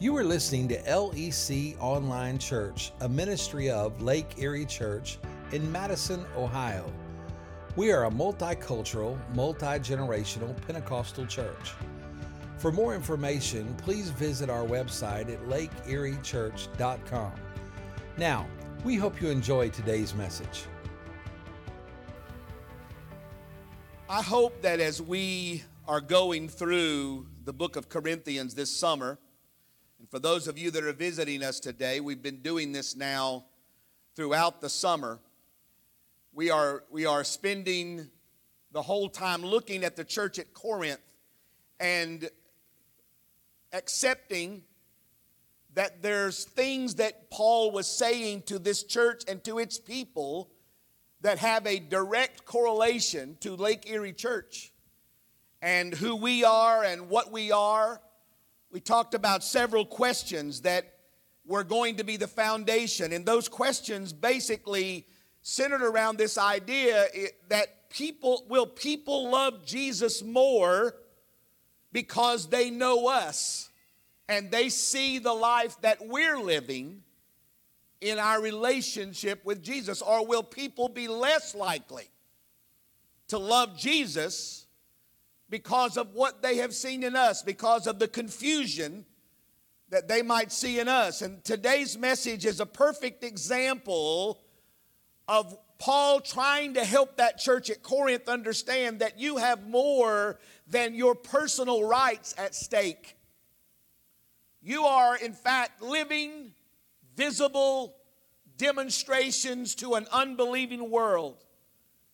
You 0.00 0.16
are 0.16 0.24
listening 0.24 0.66
to 0.68 0.80
LEC 0.84 1.78
Online 1.78 2.38
Church, 2.38 2.92
a 3.02 3.08
ministry 3.08 3.68
of 3.68 4.00
Lake 4.00 4.30
Erie 4.38 4.64
Church 4.64 5.18
in 5.52 5.70
Madison, 5.70 6.24
Ohio. 6.34 6.90
We 7.76 7.92
are 7.92 8.06
a 8.06 8.10
multicultural, 8.10 9.18
multi 9.34 9.66
generational 9.66 10.58
Pentecostal 10.66 11.26
church. 11.26 11.74
For 12.56 12.72
more 12.72 12.94
information, 12.94 13.74
please 13.74 14.08
visit 14.08 14.48
our 14.48 14.66
website 14.66 15.30
at 15.30 15.44
lakeeriechurch.com. 15.44 17.32
Now, 18.16 18.46
we 18.82 18.96
hope 18.96 19.20
you 19.20 19.28
enjoy 19.28 19.68
today's 19.68 20.14
message. 20.14 20.64
I 24.08 24.22
hope 24.22 24.62
that 24.62 24.80
as 24.80 25.02
we 25.02 25.62
are 25.86 26.00
going 26.00 26.48
through 26.48 27.26
the 27.44 27.52
book 27.52 27.76
of 27.76 27.90
Corinthians 27.90 28.54
this 28.54 28.74
summer, 28.74 29.18
for 30.10 30.18
those 30.18 30.48
of 30.48 30.58
you 30.58 30.72
that 30.72 30.82
are 30.82 30.92
visiting 30.92 31.44
us 31.44 31.60
today, 31.60 32.00
we've 32.00 32.22
been 32.22 32.42
doing 32.42 32.72
this 32.72 32.96
now 32.96 33.44
throughout 34.16 34.60
the 34.60 34.68
summer. 34.68 35.20
We 36.32 36.50
are, 36.50 36.82
we 36.90 37.06
are 37.06 37.22
spending 37.22 38.10
the 38.72 38.82
whole 38.82 39.08
time 39.08 39.42
looking 39.44 39.84
at 39.84 39.94
the 39.94 40.02
church 40.02 40.40
at 40.40 40.52
Corinth 40.52 41.00
and 41.78 42.28
accepting 43.72 44.62
that 45.74 46.02
there's 46.02 46.44
things 46.44 46.96
that 46.96 47.30
Paul 47.30 47.70
was 47.70 47.86
saying 47.86 48.42
to 48.46 48.58
this 48.58 48.82
church 48.82 49.22
and 49.28 49.42
to 49.44 49.60
its 49.60 49.78
people 49.78 50.50
that 51.20 51.38
have 51.38 51.68
a 51.68 51.78
direct 51.78 52.44
correlation 52.44 53.36
to 53.40 53.54
Lake 53.54 53.88
Erie 53.88 54.12
Church 54.12 54.72
and 55.62 55.94
who 55.94 56.16
we 56.16 56.42
are 56.42 56.82
and 56.82 57.08
what 57.08 57.30
we 57.30 57.52
are. 57.52 58.00
We 58.70 58.80
talked 58.80 59.14
about 59.14 59.42
several 59.42 59.84
questions 59.84 60.60
that 60.62 60.94
were 61.44 61.64
going 61.64 61.96
to 61.96 62.04
be 62.04 62.16
the 62.16 62.28
foundation, 62.28 63.12
and 63.12 63.26
those 63.26 63.48
questions 63.48 64.12
basically 64.12 65.06
centered 65.42 65.82
around 65.82 66.18
this 66.18 66.38
idea 66.38 67.06
that 67.48 67.90
people 67.90 68.44
will 68.48 68.66
people 68.66 69.30
love 69.30 69.64
Jesus 69.64 70.22
more 70.22 70.94
because 71.92 72.48
they 72.48 72.70
know 72.70 73.08
us 73.08 73.70
and 74.28 74.50
they 74.50 74.68
see 74.68 75.18
the 75.18 75.32
life 75.32 75.76
that 75.80 76.06
we're 76.06 76.38
living 76.38 77.02
in 78.00 78.18
our 78.18 78.40
relationship 78.40 79.44
with 79.44 79.62
Jesus? 79.62 80.00
Or 80.02 80.24
will 80.24 80.44
people 80.44 80.88
be 80.88 81.08
less 81.08 81.54
likely 81.54 82.08
to 83.28 83.38
love 83.38 83.76
Jesus 83.76 84.66
because 85.50 85.96
of 85.96 86.14
what 86.14 86.42
they 86.42 86.56
have 86.58 86.72
seen 86.72 87.02
in 87.02 87.16
us, 87.16 87.42
because 87.42 87.86
of 87.86 87.98
the 87.98 88.08
confusion 88.08 89.04
that 89.90 90.08
they 90.08 90.22
might 90.22 90.52
see 90.52 90.78
in 90.78 90.88
us? 90.88 91.20
And 91.20 91.44
today's 91.44 91.98
message 91.98 92.46
is 92.46 92.60
a 92.60 92.66
perfect 92.66 93.24
example 93.24 94.40
of 95.26 95.58
Paul 95.78 96.20
trying 96.20 96.74
to 96.74 96.84
help 96.84 97.16
that 97.16 97.38
church 97.38 97.68
at 97.70 97.82
Corinth 97.82 98.28
understand 98.28 99.00
that 99.00 99.18
you 99.18 99.38
have 99.38 99.66
more 99.66 100.38
than 100.66 100.94
your 100.94 101.14
personal 101.14 101.84
rights 101.84 102.34
at 102.38 102.54
stake. 102.54 103.16
You 104.62 104.84
are, 104.84 105.16
in 105.16 105.32
fact, 105.32 105.82
living, 105.82 106.52
visible 107.16 107.96
demonstrations 108.58 109.74
to 109.76 109.94
an 109.94 110.06
unbelieving 110.12 110.90
world 110.90 111.44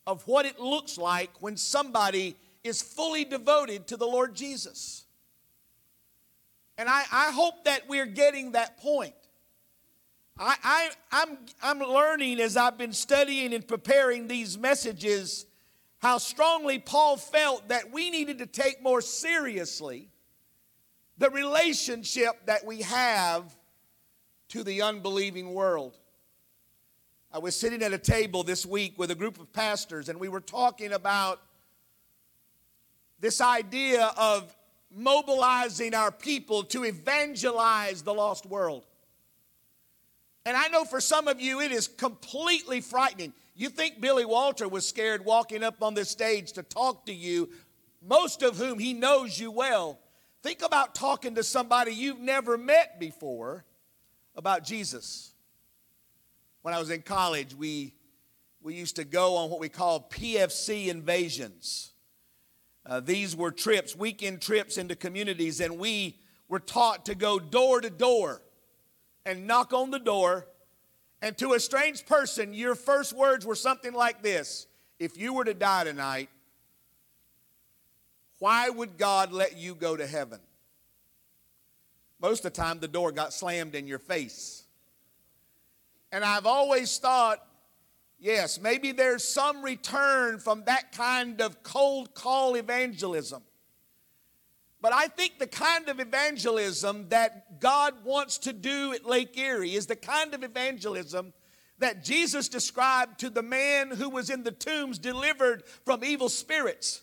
of 0.06 0.26
what 0.28 0.46
it 0.46 0.60
looks 0.60 0.96
like 0.96 1.30
when 1.40 1.56
somebody 1.56 2.36
is 2.66 2.82
fully 2.82 3.24
devoted 3.24 3.86
to 3.88 3.96
the 3.96 4.06
Lord 4.06 4.34
Jesus. 4.34 5.04
And 6.78 6.88
I, 6.88 7.02
I 7.10 7.30
hope 7.32 7.64
that 7.64 7.88
we're 7.88 8.06
getting 8.06 8.52
that 8.52 8.78
point. 8.78 9.14
I, 10.38 10.56
I, 10.62 10.90
I'm, 11.12 11.38
I'm 11.62 11.78
learning 11.80 12.40
as 12.40 12.56
I've 12.56 12.76
been 12.76 12.92
studying 12.92 13.54
and 13.54 13.66
preparing 13.66 14.28
these 14.28 14.58
messages 14.58 15.46
how 15.98 16.18
strongly 16.18 16.78
Paul 16.78 17.16
felt 17.16 17.68
that 17.68 17.90
we 17.90 18.10
needed 18.10 18.38
to 18.38 18.46
take 18.46 18.82
more 18.82 19.00
seriously 19.00 20.10
the 21.18 21.30
relationship 21.30 22.44
that 22.44 22.66
we 22.66 22.82
have 22.82 23.56
to 24.48 24.62
the 24.62 24.82
unbelieving 24.82 25.54
world. 25.54 25.96
I 27.32 27.38
was 27.38 27.56
sitting 27.56 27.82
at 27.82 27.92
a 27.92 27.98
table 27.98 28.42
this 28.42 28.64
week 28.66 28.98
with 28.98 29.10
a 29.10 29.14
group 29.14 29.40
of 29.40 29.52
pastors, 29.52 30.08
and 30.08 30.20
we 30.20 30.28
were 30.28 30.40
talking 30.40 30.92
about 30.92 31.40
this 33.20 33.40
idea 33.40 34.12
of 34.16 34.54
mobilizing 34.90 35.94
our 35.94 36.10
people 36.10 36.64
to 36.64 36.84
evangelize 36.84 38.02
the 38.02 38.14
lost 38.14 38.46
world. 38.46 38.86
And 40.44 40.56
I 40.56 40.68
know 40.68 40.84
for 40.84 41.00
some 41.00 41.28
of 41.28 41.40
you, 41.40 41.60
it 41.60 41.72
is 41.72 41.88
completely 41.88 42.80
frightening. 42.80 43.32
You 43.54 43.68
think 43.68 44.00
Billy 44.00 44.24
Walter 44.24 44.68
was 44.68 44.86
scared 44.86 45.24
walking 45.24 45.64
up 45.64 45.82
on 45.82 45.94
this 45.94 46.08
stage 46.08 46.52
to 46.52 46.62
talk 46.62 47.06
to 47.06 47.12
you, 47.12 47.50
most 48.00 48.42
of 48.42 48.56
whom 48.56 48.78
he 48.78 48.92
knows 48.92 49.38
you 49.38 49.50
well. 49.50 49.98
Think 50.42 50.62
about 50.62 50.94
talking 50.94 51.34
to 51.34 51.42
somebody 51.42 51.92
you've 51.92 52.20
never 52.20 52.56
met 52.56 53.00
before 53.00 53.64
about 54.36 54.62
Jesus. 54.62 55.32
When 56.62 56.74
I 56.74 56.78
was 56.78 56.90
in 56.90 57.02
college, 57.02 57.54
we, 57.54 57.94
we 58.62 58.74
used 58.74 58.96
to 58.96 59.04
go 59.04 59.36
on 59.36 59.50
what 59.50 59.58
we 59.58 59.68
call 59.68 60.08
PFC 60.08 60.86
invasions. 60.88 61.92
Uh, 62.86 63.00
these 63.00 63.34
were 63.34 63.50
trips, 63.50 63.96
weekend 63.96 64.40
trips 64.40 64.78
into 64.78 64.94
communities, 64.94 65.60
and 65.60 65.76
we 65.76 66.16
were 66.48 66.60
taught 66.60 67.04
to 67.06 67.16
go 67.16 67.38
door 67.40 67.80
to 67.80 67.90
door 67.90 68.40
and 69.24 69.46
knock 69.46 69.72
on 69.72 69.90
the 69.90 69.98
door, 69.98 70.46
and 71.20 71.36
to 71.38 71.54
a 71.54 71.60
strange 71.60 72.06
person, 72.06 72.54
your 72.54 72.76
first 72.76 73.12
words 73.12 73.44
were 73.44 73.56
something 73.56 73.92
like 73.92 74.22
this 74.22 74.68
If 75.00 75.18
you 75.18 75.34
were 75.34 75.44
to 75.44 75.54
die 75.54 75.84
tonight, 75.84 76.28
why 78.38 78.68
would 78.68 78.96
God 78.96 79.32
let 79.32 79.56
you 79.56 79.74
go 79.74 79.96
to 79.96 80.06
heaven? 80.06 80.38
Most 82.20 82.44
of 82.44 82.52
the 82.52 82.62
time, 82.62 82.78
the 82.78 82.88
door 82.88 83.10
got 83.10 83.32
slammed 83.32 83.74
in 83.74 83.86
your 83.86 83.98
face. 83.98 84.62
And 86.12 86.24
I've 86.24 86.46
always 86.46 86.96
thought, 86.98 87.45
yes, 88.18 88.60
maybe 88.60 88.92
there's 88.92 89.26
some 89.26 89.62
return 89.62 90.38
from 90.38 90.64
that 90.64 90.92
kind 90.92 91.40
of 91.40 91.62
cold 91.62 92.14
call 92.14 92.54
evangelism. 92.54 93.42
But 94.80 94.92
I 94.92 95.08
think 95.08 95.38
the 95.38 95.46
kind 95.46 95.88
of 95.88 96.00
evangelism 96.00 97.08
that 97.08 97.60
God 97.60 98.04
wants 98.04 98.38
to 98.38 98.52
do 98.52 98.92
at 98.92 99.04
Lake 99.04 99.36
Erie 99.36 99.74
is 99.74 99.86
the 99.86 99.96
kind 99.96 100.34
of 100.34 100.44
evangelism 100.44 101.32
that 101.78 102.04
Jesus 102.04 102.48
described 102.48 103.20
to 103.20 103.30
the 103.30 103.42
man 103.42 103.90
who 103.90 104.08
was 104.08 104.30
in 104.30 104.42
the 104.42 104.52
tombs 104.52 104.98
delivered 104.98 105.64
from 105.84 106.04
evil 106.04 106.28
spirits. 106.28 107.02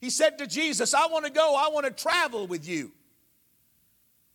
He 0.00 0.10
said 0.10 0.38
to 0.38 0.46
Jesus, 0.46 0.94
I 0.94 1.06
want 1.06 1.24
to 1.24 1.30
go, 1.30 1.54
I 1.56 1.70
want 1.72 1.86
to 1.86 1.92
travel 1.92 2.46
with 2.46 2.68
you. 2.68 2.92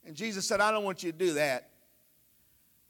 And 0.06 0.16
Jesus 0.16 0.48
said, 0.48 0.62
I 0.62 0.72
don't 0.72 0.84
want 0.84 1.04
you 1.04 1.12
to 1.12 1.18
do 1.18 1.34
that. 1.34 1.69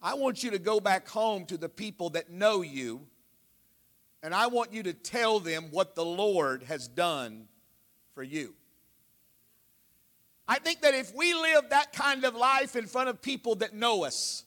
I 0.02 0.14
want 0.14 0.44
you 0.44 0.52
to 0.52 0.60
go 0.60 0.80
back 0.80 1.08
home 1.08 1.46
to 1.48 1.58
the 1.58 1.68
people 1.68 2.12
that 2.12 2.30
know 2.30 2.62
you, 2.62 3.02
and 4.24 4.34
I 4.34 4.48
want 4.48 4.74
you 4.74 4.84
to 4.84 4.94
tell 4.94 5.40
them 5.40 5.68
what 5.72 5.96
the 5.96 6.06
Lord 6.06 6.64
has 6.64 6.88
done 6.88 7.48
for 8.14 8.24
you. 8.24 8.54
I 10.48 10.60
think 10.60 10.82
that 10.82 10.96
if 10.96 11.14
we 11.14 11.34
live 11.34 11.70
that 11.70 11.94
kind 11.94 12.24
of 12.24 12.34
life 12.34 12.76
in 12.76 12.88
front 12.88 13.10
of 13.10 13.22
people 13.22 13.56
that 13.56 13.74
know 13.74 14.04
us, 14.06 14.46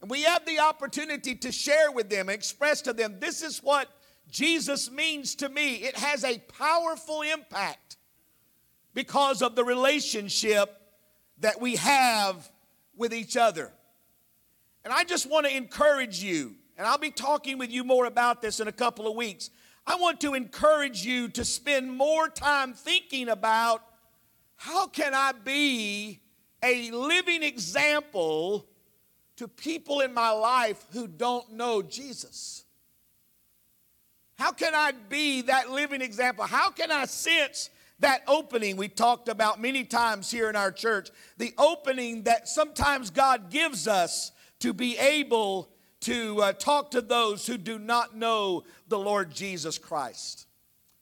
and 0.00 0.10
we 0.10 0.22
have 0.22 0.44
the 0.44 0.60
opportunity 0.60 1.34
to 1.36 1.50
share 1.50 1.90
with 1.90 2.10
them, 2.10 2.28
express 2.28 2.82
to 2.82 2.92
them, 2.92 3.16
this 3.18 3.42
is 3.42 3.62
what 3.62 3.88
Jesus 4.30 4.90
means 4.90 5.34
to 5.36 5.48
me, 5.48 5.76
it 5.76 5.96
has 5.96 6.22
a 6.22 6.38
powerful 6.58 7.22
impact 7.22 7.96
because 8.92 9.42
of 9.42 9.56
the 9.56 9.64
relationship 9.64 10.80
that 11.40 11.60
we 11.60 11.76
have 11.76 12.50
with 12.96 13.12
each 13.14 13.36
other. 13.36 13.72
And 14.84 14.92
I 14.92 15.04
just 15.04 15.28
want 15.28 15.46
to 15.46 15.56
encourage 15.56 16.22
you, 16.22 16.54
and 16.76 16.86
I'll 16.86 16.98
be 16.98 17.10
talking 17.10 17.56
with 17.56 17.70
you 17.70 17.84
more 17.84 18.04
about 18.04 18.42
this 18.42 18.60
in 18.60 18.68
a 18.68 18.72
couple 18.72 19.06
of 19.06 19.16
weeks. 19.16 19.50
I 19.86 19.96
want 19.96 20.20
to 20.20 20.34
encourage 20.34 21.04
you 21.04 21.28
to 21.28 21.44
spend 21.44 21.90
more 21.90 22.28
time 22.28 22.74
thinking 22.74 23.28
about 23.28 23.82
how 24.56 24.86
can 24.86 25.14
I 25.14 25.32
be 25.32 26.20
a 26.62 26.90
living 26.90 27.42
example 27.42 28.66
to 29.36 29.48
people 29.48 30.00
in 30.00 30.14
my 30.14 30.30
life 30.30 30.84
who 30.92 31.06
don't 31.06 31.52
know 31.52 31.82
Jesus? 31.82 32.64
How 34.38 34.52
can 34.52 34.74
I 34.74 34.92
be 34.92 35.42
that 35.42 35.70
living 35.70 36.02
example? 36.02 36.44
How 36.44 36.70
can 36.70 36.90
I 36.90 37.04
sense 37.06 37.70
that 38.00 38.22
opening 38.26 38.76
we 38.76 38.88
talked 38.88 39.28
about 39.28 39.60
many 39.60 39.84
times 39.84 40.30
here 40.30 40.50
in 40.50 40.56
our 40.56 40.72
church? 40.72 41.10
The 41.36 41.54
opening 41.58 42.24
that 42.24 42.48
sometimes 42.48 43.10
God 43.10 43.50
gives 43.50 43.86
us 43.86 44.32
to 44.60 44.72
be 44.72 44.96
able 44.98 45.68
to 46.00 46.42
uh, 46.42 46.52
talk 46.52 46.90
to 46.90 47.00
those 47.00 47.46
who 47.46 47.56
do 47.56 47.78
not 47.78 48.16
know 48.16 48.64
the 48.88 48.98
Lord 48.98 49.30
Jesus 49.34 49.78
Christ. 49.78 50.46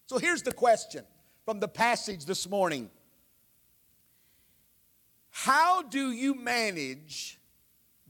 So 0.06 0.19
here's 0.19 0.43
the 0.43 0.52
question 0.52 1.04
from 1.44 1.58
the 1.58 1.69
passage 1.69 2.25
this 2.25 2.49
morning 2.49 2.90
How 5.31 5.82
do 5.82 6.12
you 6.12 6.34
manage 6.34 7.38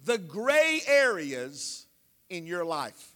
the 0.04 0.18
gray 0.18 0.80
areas 0.86 1.86
in 2.28 2.46
your 2.46 2.64
life? 2.64 3.14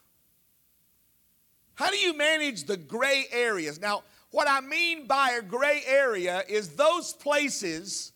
How 1.74 1.90
do 1.90 1.98
you 1.98 2.16
manage 2.16 2.64
the 2.64 2.78
gray 2.78 3.26
areas? 3.30 3.78
Now, 3.78 4.04
what 4.30 4.48
I 4.48 4.60
mean 4.60 5.06
by 5.06 5.32
a 5.38 5.42
gray 5.42 5.82
area 5.86 6.42
is 6.48 6.70
those 6.70 7.12
places 7.12 8.12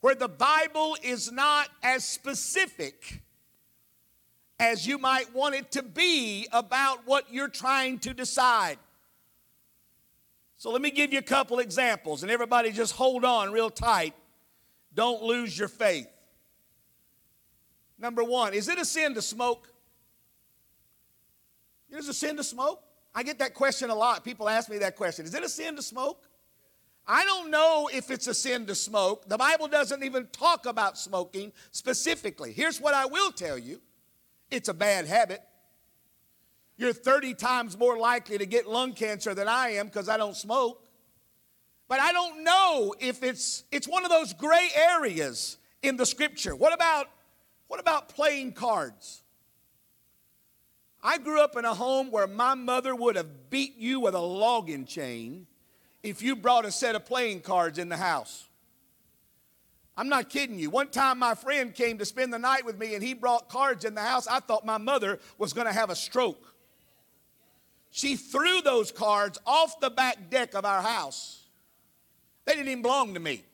where 0.00 0.14
the 0.14 0.28
Bible 0.28 0.96
is 1.02 1.30
not 1.30 1.68
as 1.82 2.04
specific 2.04 3.22
as 4.62 4.86
you 4.86 4.96
might 4.96 5.34
want 5.34 5.56
it 5.56 5.72
to 5.72 5.82
be 5.82 6.46
about 6.52 7.00
what 7.04 7.26
you're 7.32 7.48
trying 7.48 7.98
to 7.98 8.14
decide. 8.14 8.78
So 10.56 10.70
let 10.70 10.80
me 10.80 10.92
give 10.92 11.12
you 11.12 11.18
a 11.18 11.22
couple 11.22 11.58
examples, 11.58 12.22
and 12.22 12.30
everybody 12.30 12.70
just 12.70 12.92
hold 12.92 13.24
on 13.24 13.50
real 13.50 13.70
tight. 13.70 14.14
Don't 14.94 15.20
lose 15.20 15.58
your 15.58 15.66
faith. 15.66 16.06
Number 17.98 18.22
one, 18.22 18.54
is 18.54 18.68
it 18.68 18.78
a 18.78 18.84
sin 18.84 19.14
to 19.14 19.22
smoke? 19.22 19.68
Is 21.90 22.06
it 22.06 22.10
a 22.10 22.14
sin 22.14 22.36
to 22.36 22.44
smoke? 22.44 22.80
I 23.12 23.24
get 23.24 23.40
that 23.40 23.54
question 23.54 23.90
a 23.90 23.94
lot. 23.96 24.24
People 24.24 24.48
ask 24.48 24.70
me 24.70 24.78
that 24.78 24.94
question. 24.94 25.24
Is 25.24 25.34
it 25.34 25.42
a 25.42 25.48
sin 25.48 25.74
to 25.74 25.82
smoke? 25.82 26.22
I 27.04 27.24
don't 27.24 27.50
know 27.50 27.90
if 27.92 28.12
it's 28.12 28.28
a 28.28 28.34
sin 28.34 28.66
to 28.66 28.76
smoke. 28.76 29.28
The 29.28 29.36
Bible 29.36 29.66
doesn't 29.66 30.04
even 30.04 30.28
talk 30.28 30.66
about 30.66 30.96
smoking 30.96 31.52
specifically. 31.72 32.52
Here's 32.52 32.80
what 32.80 32.94
I 32.94 33.06
will 33.06 33.32
tell 33.32 33.58
you 33.58 33.80
it's 34.52 34.68
a 34.68 34.74
bad 34.74 35.06
habit. 35.06 35.42
You're 36.76 36.92
30 36.92 37.34
times 37.34 37.78
more 37.78 37.98
likely 37.98 38.38
to 38.38 38.46
get 38.46 38.68
lung 38.68 38.92
cancer 38.92 39.34
than 39.34 39.48
I 39.48 39.70
am 39.70 39.86
because 39.86 40.08
I 40.08 40.16
don't 40.16 40.36
smoke. 40.36 40.80
But 41.88 42.00
I 42.00 42.12
don't 42.12 42.44
know 42.44 42.94
if 43.00 43.22
it's 43.22 43.64
it's 43.70 43.86
one 43.86 44.04
of 44.04 44.10
those 44.10 44.32
gray 44.32 44.68
areas 44.74 45.58
in 45.82 45.96
the 45.96 46.06
scripture. 46.06 46.56
What 46.56 46.72
about 46.72 47.08
what 47.68 47.80
about 47.80 48.08
playing 48.08 48.52
cards? 48.52 49.22
I 51.02 51.18
grew 51.18 51.40
up 51.40 51.56
in 51.56 51.64
a 51.64 51.74
home 51.74 52.10
where 52.10 52.26
my 52.26 52.54
mother 52.54 52.94
would 52.94 53.16
have 53.16 53.50
beat 53.50 53.76
you 53.76 54.00
with 54.00 54.14
a 54.14 54.20
logging 54.20 54.86
chain 54.86 55.46
if 56.02 56.22
you 56.22 56.36
brought 56.36 56.64
a 56.64 56.70
set 56.70 56.94
of 56.94 57.04
playing 57.04 57.40
cards 57.40 57.78
in 57.78 57.88
the 57.88 57.96
house. 57.96 58.48
I'm 60.02 60.08
not 60.08 60.30
kidding 60.30 60.58
you. 60.58 60.68
One 60.68 60.88
time 60.88 61.20
my 61.20 61.36
friend 61.36 61.72
came 61.72 61.98
to 61.98 62.04
spend 62.04 62.32
the 62.32 62.38
night 62.40 62.64
with 62.64 62.76
me 62.76 62.96
and 62.96 63.04
he 63.04 63.14
brought 63.14 63.48
cards 63.48 63.84
in 63.84 63.94
the 63.94 64.00
house. 64.00 64.26
I 64.26 64.40
thought 64.40 64.66
my 64.66 64.76
mother 64.76 65.20
was 65.38 65.52
going 65.52 65.68
to 65.68 65.72
have 65.72 65.90
a 65.90 65.94
stroke. 65.94 66.56
She 67.92 68.16
threw 68.16 68.62
those 68.62 68.90
cards 68.90 69.38
off 69.46 69.78
the 69.78 69.90
back 69.90 70.28
deck 70.28 70.54
of 70.54 70.64
our 70.64 70.82
house. 70.82 71.44
They 72.46 72.54
didn't 72.54 72.66
even 72.66 72.82
belong 72.82 73.14
to 73.14 73.20
me. 73.20 73.44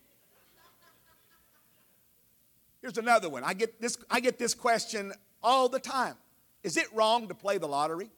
Here's 2.81 2.97
another 2.97 3.29
one. 3.29 3.45
I 3.45 3.53
get 3.53 3.79
this, 3.79 3.99
I 4.11 4.21
get 4.21 4.39
this 4.39 4.55
question 4.55 5.13
all 5.43 5.69
the 5.69 5.81
time. 5.81 6.15
Is 6.63 6.79
it 6.79 6.87
wrong 6.95 7.29
to 7.29 7.35
play 7.35 7.59
the 7.59 7.69
lottery? 7.69 8.09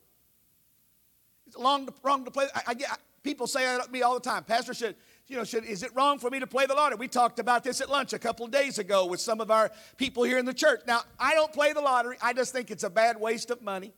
Is 1.50 1.56
it 1.56 1.62
wrong 1.62 1.86
to, 1.86 1.92
wrong 2.04 2.24
to 2.24 2.30
play? 2.30 2.46
I, 2.54 2.62
I 2.68 2.74
get, 2.74 2.88
people 3.24 3.48
say 3.48 3.64
that 3.64 3.84
to 3.84 3.90
me 3.90 4.02
all 4.02 4.14
the 4.14 4.20
time. 4.20 4.44
Pastor, 4.44 4.72
should, 4.72 4.94
you 5.26 5.36
know, 5.36 5.42
should, 5.42 5.64
is 5.64 5.82
it 5.82 5.90
wrong 5.96 6.18
for 6.18 6.30
me 6.30 6.38
to 6.38 6.46
play 6.46 6.66
the 6.66 6.74
lottery? 6.74 6.96
We 6.96 7.08
talked 7.08 7.40
about 7.40 7.64
this 7.64 7.80
at 7.80 7.90
lunch 7.90 8.12
a 8.12 8.18
couple 8.20 8.46
of 8.46 8.52
days 8.52 8.78
ago 8.78 9.06
with 9.06 9.20
some 9.20 9.40
of 9.40 9.50
our 9.50 9.72
people 9.96 10.22
here 10.22 10.38
in 10.38 10.44
the 10.44 10.54
church. 10.54 10.82
Now, 10.86 11.02
I 11.18 11.34
don't 11.34 11.52
play 11.52 11.72
the 11.72 11.80
lottery. 11.80 12.16
I 12.22 12.32
just 12.32 12.52
think 12.52 12.70
it's 12.70 12.84
a 12.84 12.90
bad 12.90 13.20
waste 13.20 13.50
of 13.50 13.62
money. 13.62 13.92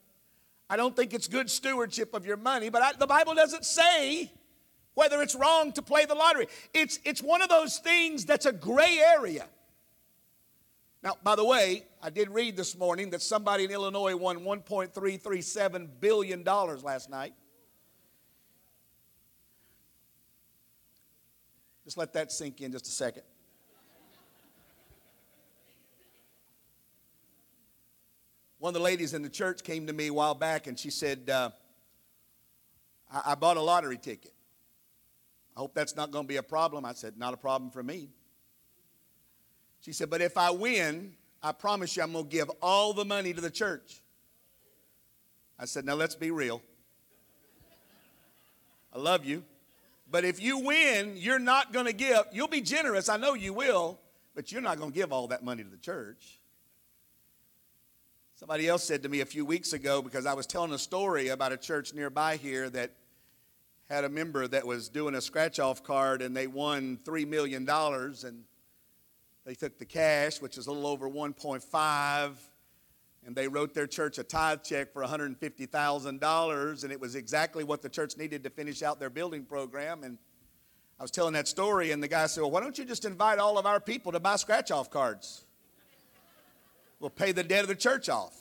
I 0.71 0.77
don't 0.79 0.97
think 0.97 1.13
it's 1.13 1.29
good 1.29 1.51
stewardship 1.51 2.15
of 2.15 2.25
your 2.25 2.39
money, 2.39 2.71
but 2.71 2.81
I, 2.81 2.93
the 2.95 3.07
Bible 3.07 3.35
doesn't 3.35 3.67
say 3.67 4.33
whether 4.95 5.21
it's 5.21 5.35
wrong 5.35 5.73
to 5.73 5.83
play 5.83 6.07
the 6.07 6.15
lottery. 6.15 6.47
It's, 6.73 7.01
it's 7.05 7.23
one 7.23 7.43
of 7.43 7.51
those 7.51 7.79
things 7.79 8.25
that's 8.25 8.47
a 8.47 8.53
gray 8.53 8.99
area. 8.99 9.47
Now, 11.03 11.17
by 11.23 11.35
the 11.35 11.45
way, 11.45 11.85
I 12.03 12.09
did 12.09 12.31
read 12.31 12.57
this 12.57 12.79
morning 12.79 13.11
that 13.11 13.21
somebody 13.21 13.65
in 13.65 13.71
Illinois 13.71 14.17
won 14.17 14.41
$1.337 14.41 15.89
billion 16.01 16.45
last 16.45 17.11
night. 17.11 17.35
Just 21.85 21.97
let 21.97 22.13
that 22.13 22.31
sink 22.31 22.61
in 22.61 22.73
just 22.73 22.87
a 22.87 22.91
second. 22.91 23.23
One 28.59 28.71
of 28.71 28.75
the 28.75 28.81
ladies 28.81 29.13
in 29.13 29.23
the 29.23 29.29
church 29.29 29.65
came 29.65 29.89
to 29.89 29.93
me 29.93 30.07
a 30.07 30.13
while 30.13 30.35
back 30.35 30.69
and 30.69 30.79
she 30.79 30.91
said, 30.91 31.29
uh, 31.29 31.51
I-, 33.13 33.33
I 33.33 33.35
bought 33.35 33.57
a 33.57 33.61
lottery 33.61 33.99
ticket. 33.99 34.33
I 35.57 35.61
hope 35.61 35.75
that's 35.75 35.97
not 35.97 36.11
going 36.11 36.25
to 36.25 36.29
be 36.29 36.37
a 36.37 36.43
problem. 36.43 36.85
I 36.85 36.93
said, 36.95 37.19
Not 37.19 37.35
a 37.35 37.37
problem 37.37 37.71
for 37.71 37.83
me. 37.83 38.09
She 39.81 39.93
said, 39.93 40.09
But 40.09 40.21
if 40.21 40.39
I 40.39 40.51
win, 40.51 41.15
I 41.43 41.53
promise 41.53 41.97
you 41.97 42.03
I'm 42.03 42.13
going 42.13 42.25
to 42.25 42.31
give 42.31 42.51
all 42.63 42.95
the 42.95 43.05
money 43.05 43.35
to 43.35 43.41
the 43.41 43.51
church. 43.51 44.01
I 45.59 45.67
said, 45.67 45.85
Now 45.85 45.95
let's 45.95 46.15
be 46.15 46.31
real. 46.31 46.63
I 48.95 48.99
love 48.99 49.25
you. 49.25 49.45
But 50.13 50.27
if 50.27 50.43
you 50.43 50.59
win, 50.59 51.15
you're 51.17 51.39
not 51.39 51.73
going 51.73 51.87
to 51.87 51.95
give. 51.95 52.25
You'll 52.33 52.47
be 52.47 52.61
generous. 52.61 53.09
I 53.09 53.17
know 53.17 53.33
you 53.33 53.55
will, 53.55 53.99
but 54.35 54.53
you're 54.53 54.61
not 54.61 54.79
going 54.79 54.93
to 54.93 54.95
give 54.95 55.11
all 55.11 55.27
that 55.29 55.43
money 55.43 55.65
to 55.65 55.71
the 55.71 55.79
church. 55.79 56.39
Somebody 58.35 58.69
else 58.69 58.85
said 58.85 59.03
to 59.05 59.09
me 59.09 59.21
a 59.21 59.25
few 59.25 59.47
weeks 59.47 59.73
ago 59.73 60.03
because 60.03 60.27
I 60.27 60.35
was 60.35 60.47
telling 60.47 60.73
a 60.73 60.79
story 60.79 61.29
about 61.29 61.53
a 61.53 61.57
church 61.57 61.95
nearby 61.95 62.37
here 62.37 62.69
that 62.71 62.91
had 63.89 64.05
a 64.05 64.09
member 64.11 64.47
that 64.47 64.67
was 64.67 64.91
doing 64.91 65.15
a 65.15 65.21
scratch 65.21 65.59
off 65.59 65.83
card 65.83 66.21
and 66.21 66.37
they 66.37 66.47
won 66.47 66.99
$3 67.05 67.27
million 67.27 67.67
and 67.69 68.45
they 69.47 69.55
took 69.55 69.79
the 69.79 69.87
cash, 69.87 70.43
which 70.43 70.59
is 70.59 70.67
a 70.67 70.73
little 70.73 70.89
over 70.89 71.09
1.5, 71.09 72.33
and 73.25 73.37
they 73.37 73.47
wrote 73.49 73.73
their 73.75 73.87
church 73.87 74.19
a 74.19 74.25
tithe 74.25 74.63
check 74.63 74.93
for 74.93 75.03
$150,000, 75.03 76.83
and 76.83 76.93
it 76.93 77.01
was 77.01 77.15
exactly 77.15 77.65
what 77.65 77.83
the 77.83 77.89
church 77.89 78.17
needed 78.17 78.43
to 78.45 78.51
finish 78.51 78.83
out 78.83 78.99
their 78.99 79.11
building 79.11 79.45
program. 79.45 80.03
And 80.03 80.19
I 80.99 81.03
was 81.03 81.11
telling 81.11 81.35
that 81.35 81.49
story, 81.49 81.93
and 81.93 82.03
the 82.03 82.09
guy 82.09 82.27
said, 82.27 82.41
Well, 82.41 82.51
why 82.51 82.61
don't 82.61 82.77
you 82.77 82.85
just 82.85 83.05
invite 83.05 83.39
all 83.39 83.59
of 83.59 83.67
our 83.67 83.81
people 83.81 84.13
to 84.13 84.21
buy 84.21 84.37
scratch 84.37 84.71
off 84.71 84.91
cards? 84.91 85.45
We'll 86.99 87.11
pay 87.11 87.33
the 87.33 87.43
debt 87.43 87.63
of 87.63 87.69
the 87.69 87.75
church 87.75 88.09
off. 88.09 88.37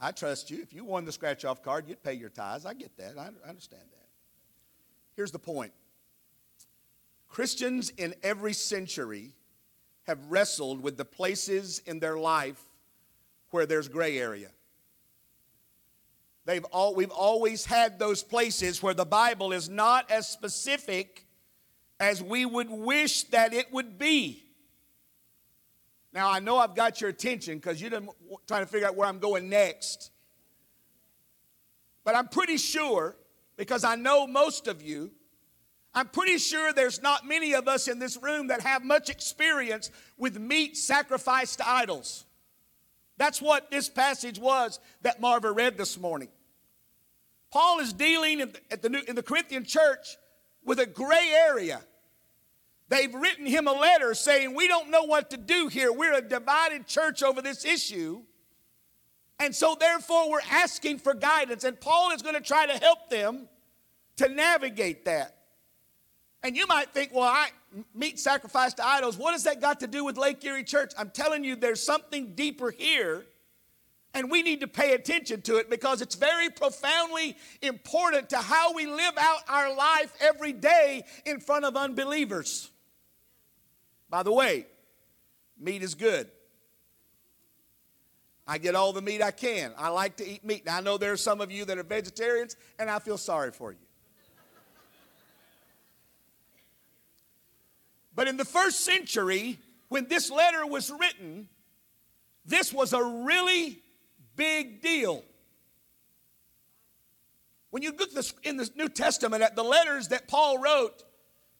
I 0.00 0.12
trust 0.12 0.50
you. 0.50 0.62
If 0.62 0.72
you 0.72 0.84
won 0.84 1.04
the 1.04 1.12
scratch 1.12 1.44
off 1.44 1.62
card, 1.62 1.86
you'd 1.86 2.02
pay 2.02 2.14
your 2.14 2.30
tithes. 2.30 2.64
I 2.64 2.72
get 2.72 2.96
that. 2.96 3.18
I 3.18 3.28
understand 3.48 3.82
that. 3.92 4.06
Here's 5.14 5.30
the 5.30 5.38
point 5.38 5.72
Christians 7.30 7.90
in 7.96 8.14
every 8.22 8.52
century 8.52 9.30
have 10.02 10.18
wrestled 10.28 10.82
with 10.82 10.96
the 10.96 11.04
places 11.04 11.80
in 11.86 12.00
their 12.00 12.18
life 12.18 12.60
where 13.50 13.64
there's 13.64 13.88
gray 13.88 14.18
area. 14.18 14.50
They've 16.44 16.64
all, 16.64 16.94
we've 16.94 17.12
always 17.12 17.64
had 17.64 17.98
those 17.98 18.24
places 18.24 18.82
where 18.82 18.94
the 18.94 19.04
Bible 19.04 19.52
is 19.52 19.68
not 19.68 20.10
as 20.10 20.28
specific 20.28 21.24
as 22.00 22.20
we 22.20 22.44
would 22.44 22.68
wish 22.68 23.24
that 23.24 23.54
it 23.54 23.72
would 23.72 23.96
be. 23.98 24.42
Now, 26.12 26.30
I 26.30 26.40
know 26.40 26.58
I've 26.58 26.74
got 26.74 27.00
your 27.00 27.10
attention 27.10 27.58
because 27.58 27.80
you're 27.80 27.90
trying 28.48 28.64
to 28.64 28.66
figure 28.66 28.88
out 28.88 28.96
where 28.96 29.06
I'm 29.06 29.20
going 29.20 29.48
next. 29.48 30.10
But 32.02 32.16
I'm 32.16 32.26
pretty 32.26 32.56
sure, 32.56 33.16
because 33.56 33.84
I 33.84 33.94
know 33.94 34.26
most 34.26 34.66
of 34.66 34.82
you, 34.82 35.12
I'm 35.92 36.08
pretty 36.08 36.38
sure 36.38 36.72
there's 36.72 37.02
not 37.02 37.26
many 37.26 37.52
of 37.54 37.66
us 37.66 37.88
in 37.88 37.98
this 37.98 38.16
room 38.16 38.46
that 38.48 38.60
have 38.60 38.84
much 38.84 39.10
experience 39.10 39.90
with 40.16 40.38
meat 40.38 40.76
sacrificed 40.76 41.58
to 41.58 41.68
idols. 41.68 42.24
That's 43.16 43.42
what 43.42 43.70
this 43.70 43.88
passage 43.88 44.38
was 44.38 44.78
that 45.02 45.20
Marva 45.20 45.50
read 45.50 45.76
this 45.76 45.98
morning. 45.98 46.28
Paul 47.50 47.80
is 47.80 47.92
dealing 47.92 48.40
in 48.40 48.52
the, 48.80 48.88
New, 48.88 49.02
in 49.08 49.16
the 49.16 49.22
Corinthian 49.22 49.64
church 49.64 50.16
with 50.64 50.78
a 50.78 50.86
gray 50.86 51.32
area. 51.48 51.82
They've 52.88 53.12
written 53.12 53.46
him 53.46 53.66
a 53.66 53.72
letter 53.72 54.14
saying, 54.14 54.54
We 54.54 54.68
don't 54.68 54.90
know 54.90 55.04
what 55.04 55.30
to 55.30 55.36
do 55.36 55.68
here. 55.68 55.92
We're 55.92 56.14
a 56.14 56.22
divided 56.22 56.86
church 56.86 57.22
over 57.22 57.42
this 57.42 57.64
issue. 57.64 58.22
And 59.38 59.54
so, 59.54 59.76
therefore, 59.78 60.30
we're 60.30 60.40
asking 60.50 60.98
for 60.98 61.14
guidance. 61.14 61.64
And 61.64 61.80
Paul 61.80 62.12
is 62.12 62.22
going 62.22 62.34
to 62.34 62.40
try 62.40 62.66
to 62.66 62.74
help 62.74 63.08
them 63.10 63.48
to 64.16 64.28
navigate 64.28 65.04
that. 65.06 65.39
And 66.42 66.56
you 66.56 66.66
might 66.66 66.92
think, 66.94 67.12
well, 67.12 67.24
I 67.24 67.50
meat 67.94 68.18
sacrifice 68.18 68.74
to 68.74 68.86
idols. 68.86 69.18
What 69.18 69.32
has 69.32 69.44
that 69.44 69.60
got 69.60 69.80
to 69.80 69.86
do 69.86 70.04
with 70.04 70.16
Lake 70.16 70.42
Erie 70.44 70.64
Church? 70.64 70.92
I'm 70.98 71.10
telling 71.10 71.44
you, 71.44 71.54
there's 71.54 71.82
something 71.82 72.34
deeper 72.34 72.70
here. 72.70 73.26
And 74.12 74.30
we 74.30 74.42
need 74.42 74.60
to 74.60 74.66
pay 74.66 74.94
attention 74.94 75.42
to 75.42 75.58
it 75.58 75.70
because 75.70 76.02
it's 76.02 76.16
very 76.16 76.50
profoundly 76.50 77.36
important 77.62 78.30
to 78.30 78.38
how 78.38 78.72
we 78.72 78.86
live 78.86 79.14
out 79.16 79.40
our 79.48 79.74
life 79.74 80.12
every 80.20 80.52
day 80.52 81.04
in 81.24 81.38
front 81.38 81.64
of 81.64 81.76
unbelievers. 81.76 82.70
By 84.08 84.24
the 84.24 84.32
way, 84.32 84.66
meat 85.60 85.82
is 85.82 85.94
good. 85.94 86.28
I 88.48 88.58
get 88.58 88.74
all 88.74 88.92
the 88.92 89.02
meat 89.02 89.22
I 89.22 89.30
can. 89.30 89.72
I 89.78 89.90
like 89.90 90.16
to 90.16 90.28
eat 90.28 90.44
meat. 90.44 90.66
Now, 90.66 90.78
I 90.78 90.80
know 90.80 90.98
there 90.98 91.12
are 91.12 91.16
some 91.16 91.40
of 91.40 91.52
you 91.52 91.64
that 91.66 91.78
are 91.78 91.84
vegetarians, 91.84 92.56
and 92.80 92.90
I 92.90 92.98
feel 92.98 93.16
sorry 93.16 93.52
for 93.52 93.70
you. 93.70 93.78
But 98.20 98.28
in 98.28 98.36
the 98.36 98.44
first 98.44 98.80
century, 98.80 99.58
when 99.88 100.06
this 100.06 100.30
letter 100.30 100.66
was 100.66 100.90
written, 100.90 101.48
this 102.44 102.70
was 102.70 102.92
a 102.92 103.02
really 103.02 103.80
big 104.36 104.82
deal. 104.82 105.24
When 107.70 107.82
you 107.82 107.92
look 107.98 108.10
in 108.42 108.58
the 108.58 108.68
New 108.76 108.90
Testament 108.90 109.42
at 109.42 109.56
the 109.56 109.62
letters 109.62 110.08
that 110.08 110.28
Paul 110.28 110.58
wrote, 110.58 111.02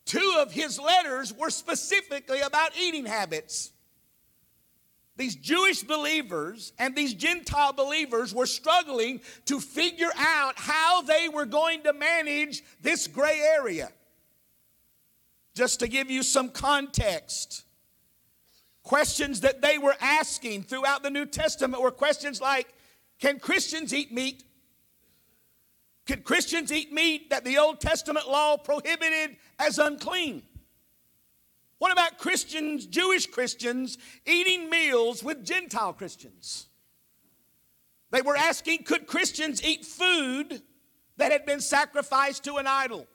two 0.05 0.37
of 0.39 0.53
his 0.53 0.79
letters 0.79 1.33
were 1.33 1.49
specifically 1.49 2.41
about 2.43 2.77
eating 2.79 3.07
habits. 3.07 3.73
These 5.17 5.37
Jewish 5.37 5.83
believers 5.83 6.75
and 6.79 6.95
these 6.95 7.15
Gentile 7.15 7.73
believers 7.73 8.35
were 8.35 8.45
struggling 8.45 9.23
to 9.47 9.61
figure 9.61 10.13
out 10.15 10.59
how 10.59 11.01
they 11.01 11.31
were 11.31 11.47
going 11.47 11.85
to 11.85 11.95
manage 11.95 12.63
this 12.83 13.07
gray 13.07 13.41
area. 13.41 13.91
Just 15.55 15.81
to 15.81 15.89
give 15.89 16.11
you 16.11 16.23
some 16.23 16.49
context, 16.49 17.65
questions 18.83 19.41
that 19.41 19.63
they 19.63 19.79
were 19.79 19.97
asking 20.01 20.63
throughout 20.63 21.03
the 21.03 21.11
New 21.11 21.27
Testament 21.27 21.83
were 21.83 21.91
questions 21.91 22.41
like 22.41 22.73
Can 23.21 23.39
Christians 23.39 23.93
eat 23.93 24.13
meat? 24.13 24.45
Could 26.07 26.25
Christians 26.25 26.73
eat 26.73 26.93
meat 26.93 27.31
that 27.31 27.45
the 27.45 27.59
Old 27.59 27.81
Testament 27.81 28.29
law 28.29 28.57
prohibited 28.57 29.37
as 29.59 29.79
unclean? 29.79 30.43
What 31.79 31.93
about 31.93 32.19
Christians, 32.19 32.85
Jewish 32.87 33.27
Christians, 33.27 33.97
eating 34.27 34.69
meals 34.69 35.23
with 35.25 35.45
Gentile 35.45 35.93
Christians? 35.93 36.67
They 38.11 38.23
were 38.23 38.37
asking 38.37 38.83
could 38.83 39.07
Christians 39.07 39.65
eat 39.65 39.85
food 39.85 40.63
that 41.17 41.33
had 41.33 41.47
been 41.47 41.61
sacrificed 41.61 42.45
to 42.45 42.57
an 42.57 42.67
idol? 42.67 43.07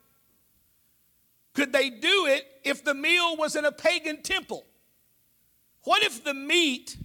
Could 1.55 1.73
they 1.73 1.89
do 1.89 2.27
it 2.27 2.45
if 2.63 2.83
the 2.83 2.93
meal 2.93 3.35
was 3.37 3.55
in 3.55 3.65
a 3.65 3.71
pagan 3.71 4.21
temple? 4.21 4.65
What 5.83 6.03
if 6.03 6.23
the 6.23 6.33
meat 6.33 6.97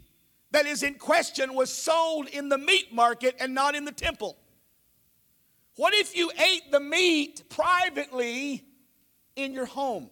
that 0.50 0.66
is 0.66 0.83
in 0.83 0.95
question 0.95 1.54
was 1.54 1.73
sold 1.73 2.28
in 2.28 2.49
the 2.49 2.59
meat 2.59 2.92
market 2.92 3.37
and 3.40 3.54
not 3.54 3.75
in 3.75 3.85
the 3.85 3.92
temple? 3.92 4.37
What 5.76 5.95
if 5.95 6.16
you 6.16 6.30
ate 6.38 6.71
the 6.71 6.80
meat 6.80 7.49
privately 7.49 8.64
in 9.37 9.54
your 9.54 9.66
home? 9.66 10.11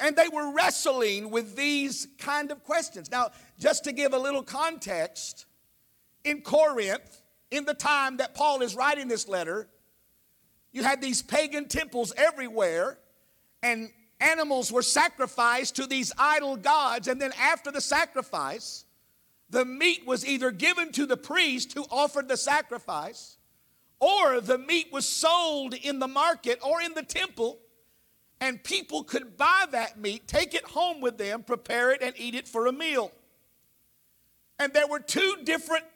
And 0.00 0.16
they 0.16 0.28
were 0.28 0.52
wrestling 0.52 1.30
with 1.30 1.56
these 1.56 2.08
kind 2.18 2.50
of 2.50 2.64
questions. 2.64 3.10
Now, 3.10 3.30
just 3.58 3.84
to 3.84 3.92
give 3.92 4.14
a 4.14 4.18
little 4.18 4.42
context, 4.42 5.46
in 6.24 6.42
Corinth, 6.42 7.22
in 7.50 7.64
the 7.64 7.74
time 7.74 8.18
that 8.18 8.34
Paul 8.34 8.62
is 8.62 8.74
writing 8.74 9.08
this 9.08 9.28
letter, 9.28 9.68
you 10.76 10.82
had 10.82 11.00
these 11.00 11.22
pagan 11.22 11.68
temples 11.68 12.12
everywhere, 12.18 12.98
and 13.62 13.90
animals 14.20 14.70
were 14.70 14.82
sacrificed 14.82 15.76
to 15.76 15.86
these 15.86 16.12
idol 16.18 16.56
gods. 16.56 17.08
And 17.08 17.18
then 17.18 17.32
after 17.40 17.70
the 17.70 17.80
sacrifice, 17.80 18.84
the 19.48 19.64
meat 19.64 20.06
was 20.06 20.26
either 20.26 20.50
given 20.50 20.92
to 20.92 21.06
the 21.06 21.16
priest 21.16 21.72
who 21.72 21.86
offered 21.90 22.28
the 22.28 22.36
sacrifice, 22.36 23.38
or 24.00 24.42
the 24.42 24.58
meat 24.58 24.92
was 24.92 25.08
sold 25.08 25.72
in 25.72 25.98
the 25.98 26.08
market 26.08 26.58
or 26.62 26.82
in 26.82 26.92
the 26.92 27.02
temple 27.02 27.58
and 28.38 28.62
people 28.62 29.02
could 29.02 29.38
buy 29.38 29.64
that 29.70 29.98
meat, 29.98 30.28
take 30.28 30.52
it 30.52 30.64
home 30.64 31.00
with 31.00 31.16
them, 31.16 31.42
prepare 31.42 31.92
it, 31.92 32.02
and 32.02 32.12
eat 32.18 32.34
it 32.34 32.46
for 32.46 32.66
a 32.66 32.72
meal. 32.72 33.10
And 34.58 34.74
there 34.74 34.86
were 34.86 35.00
two 35.00 35.36
different 35.42 35.86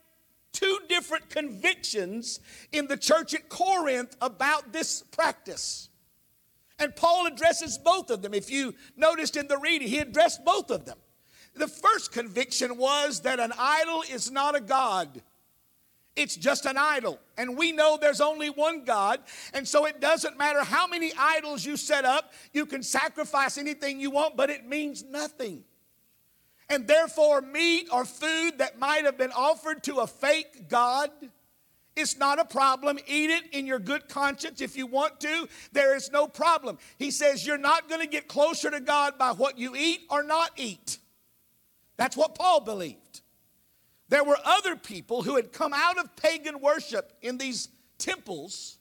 two 0.53 0.79
different 0.89 1.31
convictions 1.31 2.41
in 2.73 2.87
the 2.87 2.97
church 2.97 3.35
at 3.35 3.49
Corinth 3.49 4.17
about 4.21 4.73
this 4.73 5.03
practice. 5.03 5.89
And 6.79 6.97
Paul 6.97 7.27
addresses 7.27 7.79
both 7.79 8.11
of 8.11 8.23
them. 8.23 8.33
If 8.33 8.51
you 8.51 8.75
noticed 8.97 9.37
in 9.37 9.49
the 9.49 9.59
reading, 9.59 9.89
he 9.89 9.99
addressed 9.99 10.45
both 10.45 10.71
of 10.71 10.87
them. 10.87 10.99
The 11.55 11.69
first 11.69 12.13
conviction 12.13 12.79
was 12.79 13.21
that 13.21 13.39
an 13.39 13.53
idol 13.59 14.03
is 14.11 14.31
not 14.31 14.57
a 14.57 14.61
God. 14.61 15.23
It's 16.17 16.37
just 16.37 16.67
an 16.67 16.77
idol. 16.77 17.21
And 17.37 17.57
we 17.57 17.73
know 17.73 17.99
there's 18.01 18.21
only 18.21 18.51
one 18.51 18.85
God. 18.85 19.21
And 19.53 19.67
so 19.67 19.87
it 19.87 20.01
doesn't 20.01 20.39
matter 20.39 20.65
how 20.65 20.87
many 20.87 21.13
idols 21.19 21.65
you 21.65 21.77
set 21.77 22.05
up, 22.05 22.33
you 22.53 22.67
can 22.67 22.83
sacrifice 22.83 23.59
anything 23.59 24.01
you 24.01 24.11
want, 24.11 24.37
but 24.37 24.51
it 24.51 24.67
means 24.67 25.05
nothing. 25.05 25.65
And 26.71 26.87
therefore, 26.87 27.41
meat 27.41 27.89
or 27.93 28.05
food 28.05 28.59
that 28.59 28.79
might 28.79 29.05
have 29.05 29.19
been 29.19 29.33
offered 29.33 29.83
to 29.83 29.97
a 29.97 30.07
fake 30.07 30.69
God, 30.69 31.11
it's 31.97 32.17
not 32.17 32.39
a 32.39 32.45
problem. 32.45 32.99
Eat 33.09 33.29
it 33.29 33.53
in 33.53 33.67
your 33.67 33.81
good 33.81 34.09
conscience 34.09 34.61
if 34.61 34.77
you 34.77 34.87
want 34.87 35.19
to. 35.21 35.49
There 35.73 35.97
is 35.97 36.13
no 36.13 36.29
problem. 36.29 36.79
He 36.97 37.11
says 37.11 37.45
you're 37.45 37.59
not 37.59 37.89
going 37.89 38.01
to 38.01 38.07
get 38.07 38.29
closer 38.29 38.71
to 38.71 38.81
God 38.81 39.19
by 39.19 39.33
what 39.33 39.59
you 39.59 39.75
eat 39.75 40.03
or 40.09 40.23
not 40.23 40.53
eat. 40.57 40.99
That's 41.97 42.17
what 42.17 42.37
Paul 42.37 42.61
believed. 42.61 43.21
There 44.09 44.25
were 44.25 44.39
other 44.45 44.77
people 44.77 45.23
who 45.23 45.37
had 45.37 45.53
come 45.53 45.73
out 45.75 45.99
of 45.99 46.15
pagan 46.17 46.61
worship 46.61 47.13
in 47.21 47.37
these 47.37 47.69
temples 47.99 48.79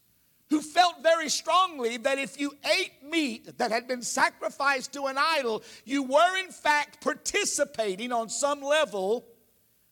who 0.49 0.61
felt 0.61 1.03
very 1.03 1.29
strongly 1.29 1.97
that 1.97 2.17
if 2.17 2.39
you 2.39 2.51
ate 2.79 3.03
meat 3.03 3.57
that 3.57 3.71
had 3.71 3.87
been 3.87 4.01
sacrificed 4.01 4.93
to 4.93 5.05
an 5.05 5.15
idol, 5.17 5.63
you 5.85 6.03
were 6.03 6.37
in 6.37 6.51
fact 6.51 7.01
participating 7.01 8.11
on 8.11 8.29
some 8.29 8.61
level 8.61 9.25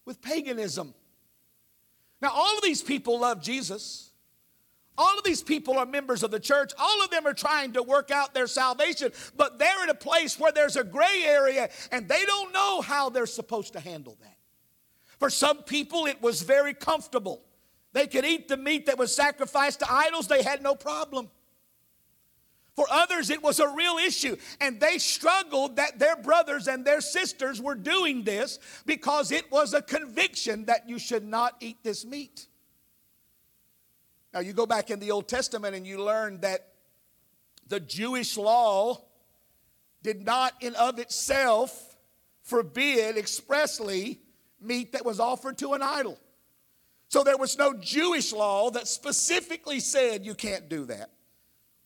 with 0.06 0.22
paganism. 0.22 0.94
Now, 2.22 2.32
all 2.34 2.58
of 2.58 2.64
these 2.64 2.82
people 2.82 3.20
love 3.20 3.42
Jesus. 3.42 4.12
All 4.98 5.16
of 5.16 5.24
these 5.24 5.44
people 5.44 5.78
are 5.78 5.86
members 5.86 6.24
of 6.24 6.32
the 6.32 6.40
church. 6.40 6.72
All 6.80 7.04
of 7.04 7.12
them 7.12 7.28
are 7.28 7.34
trying 7.34 7.74
to 7.74 7.84
work 7.84 8.10
out 8.10 8.34
their 8.34 8.48
salvation, 8.48 9.12
but 9.36 9.60
they're 9.60 9.84
in 9.84 9.90
a 9.90 9.96
place 9.96 10.40
where 10.40 10.52
there's 10.52 10.76
a 10.76 10.84
gray 10.84 11.24
area 11.24 11.70
and 11.92 12.10
they 12.10 12.26
don't 12.26 12.52
know 12.52 12.82
how 12.82 13.10
they're 13.10 13.28
supposed 13.28 13.74
to 13.74 13.80
handle 13.80 14.18
that. 14.22 14.38
For 15.20 15.30
some 15.30 15.58
people, 15.64 16.08
it 16.08 16.20
was 16.20 16.42
very 16.42 16.74
comfortable. 16.74 17.44
They 17.94 18.08
could 18.08 18.26
eat 18.26 18.48
the 18.48 18.58
meat 18.58 18.86
that 18.88 18.98
was 18.98 19.16
sacrificed 19.16 19.80
to 19.80 19.92
idols, 19.92 20.28
they 20.28 20.44
had 20.44 20.62
no 20.62 20.76
problem. 20.76 21.30
For 22.76 22.86
others, 22.92 23.32
it 23.32 23.42
was 23.42 23.60
a 23.60 23.68
real 23.68 23.98
issue, 23.98 24.38
and 24.62 24.80
they 24.80 25.00
struggled 25.00 25.78
that 25.78 25.98
their 25.98 26.16
brothers 26.16 26.68
and 26.68 26.86
their 26.86 27.02
sisters 27.02 27.60
were 27.60 27.74
doing 27.74 28.24
this 28.24 28.60
because 28.86 29.32
it 29.32 29.52
was 29.52 29.74
a 29.74 29.82
conviction 29.82 30.66
that 30.66 30.88
you 30.88 31.00
should 31.00 31.26
not 31.26 31.56
eat 31.60 31.78
this 31.82 32.06
meat. 32.06 32.46
Now, 34.32 34.42
you 34.42 34.54
go 34.54 34.68
back 34.68 34.92
in 34.92 35.00
the 35.00 35.10
Old 35.10 35.28
Testament 35.28 35.76
and 35.76 35.88
you 35.88 36.04
learn 36.04 36.42
that 36.42 36.68
the 37.68 37.80
Jewish 37.80 38.38
law 38.38 39.02
did 40.04 40.24
not, 40.24 40.54
in 40.62 40.76
of 40.76 41.00
itself, 41.00 41.98
forbid 42.44 43.18
expressly 43.18 44.20
meat 44.62 44.92
that 44.92 45.04
was 45.04 45.20
offered 45.20 45.58
to 45.58 45.74
an 45.74 45.82
idol. 45.82 46.20
So 47.10 47.24
there 47.24 47.38
was 47.38 47.58
no 47.58 47.74
Jewish 47.74 48.34
law 48.34 48.70
that 48.72 48.88
specifically 48.88 49.80
said 49.80 50.26
you 50.26 50.36
can't 50.36 50.68
do 50.68 50.86
that. 50.86 51.12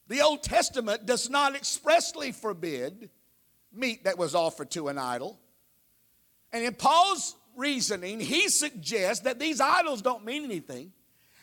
The 0.08 0.22
Old 0.22 0.44
Testament 0.44 1.06
does 1.06 1.30
not 1.30 1.56
expressly 1.56 2.32
forbid 2.32 3.10
meat 3.72 4.04
that 4.04 4.18
was 4.18 4.36
offered 4.36 4.72
to 4.72 4.88
an 4.88 4.98
idol. 4.98 5.40
And 6.52 6.66
in 6.66 6.74
Paul's 6.74 7.36
reasoning, 7.56 8.20
he 8.20 8.50
suggests 8.50 9.24
that 9.24 9.40
these 9.40 9.62
idols 9.62 10.02
don't 10.02 10.26
mean 10.26 10.44
anything. 10.44 10.92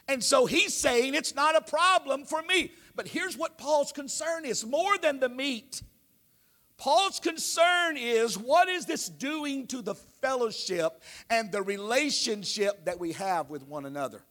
And 0.07 0.25
so 0.25 0.47
he's 0.47 0.75
saying 0.75 1.15
it's 1.15 1.35
not 1.35 1.57
a 1.57 1.61
problem 1.61 2.25
for 2.25 2.43
me. 2.43 2.73
But 2.95 3.09
here's 3.09 3.37
what 3.37 3.59
Paul's 3.59 3.93
concern 3.93 4.45
is 4.45 4.67
more 4.67 4.99
than 4.99 5.21
the 5.21 5.29
meat. 5.29 5.83
Paul's 6.79 7.19
concern 7.19 7.97
is 7.97 8.39
what 8.39 8.69
is 8.69 8.87
this 8.87 9.09
doing 9.09 9.67
to 9.67 9.83
the 9.83 9.97
fellowship 9.97 11.03
and 11.29 11.51
the 11.51 11.61
relationship 11.61 12.85
that 12.85 13.01
we 13.01 13.13
have 13.13 13.51
with 13.51 13.67
one 13.67 13.85
another? 13.85 14.23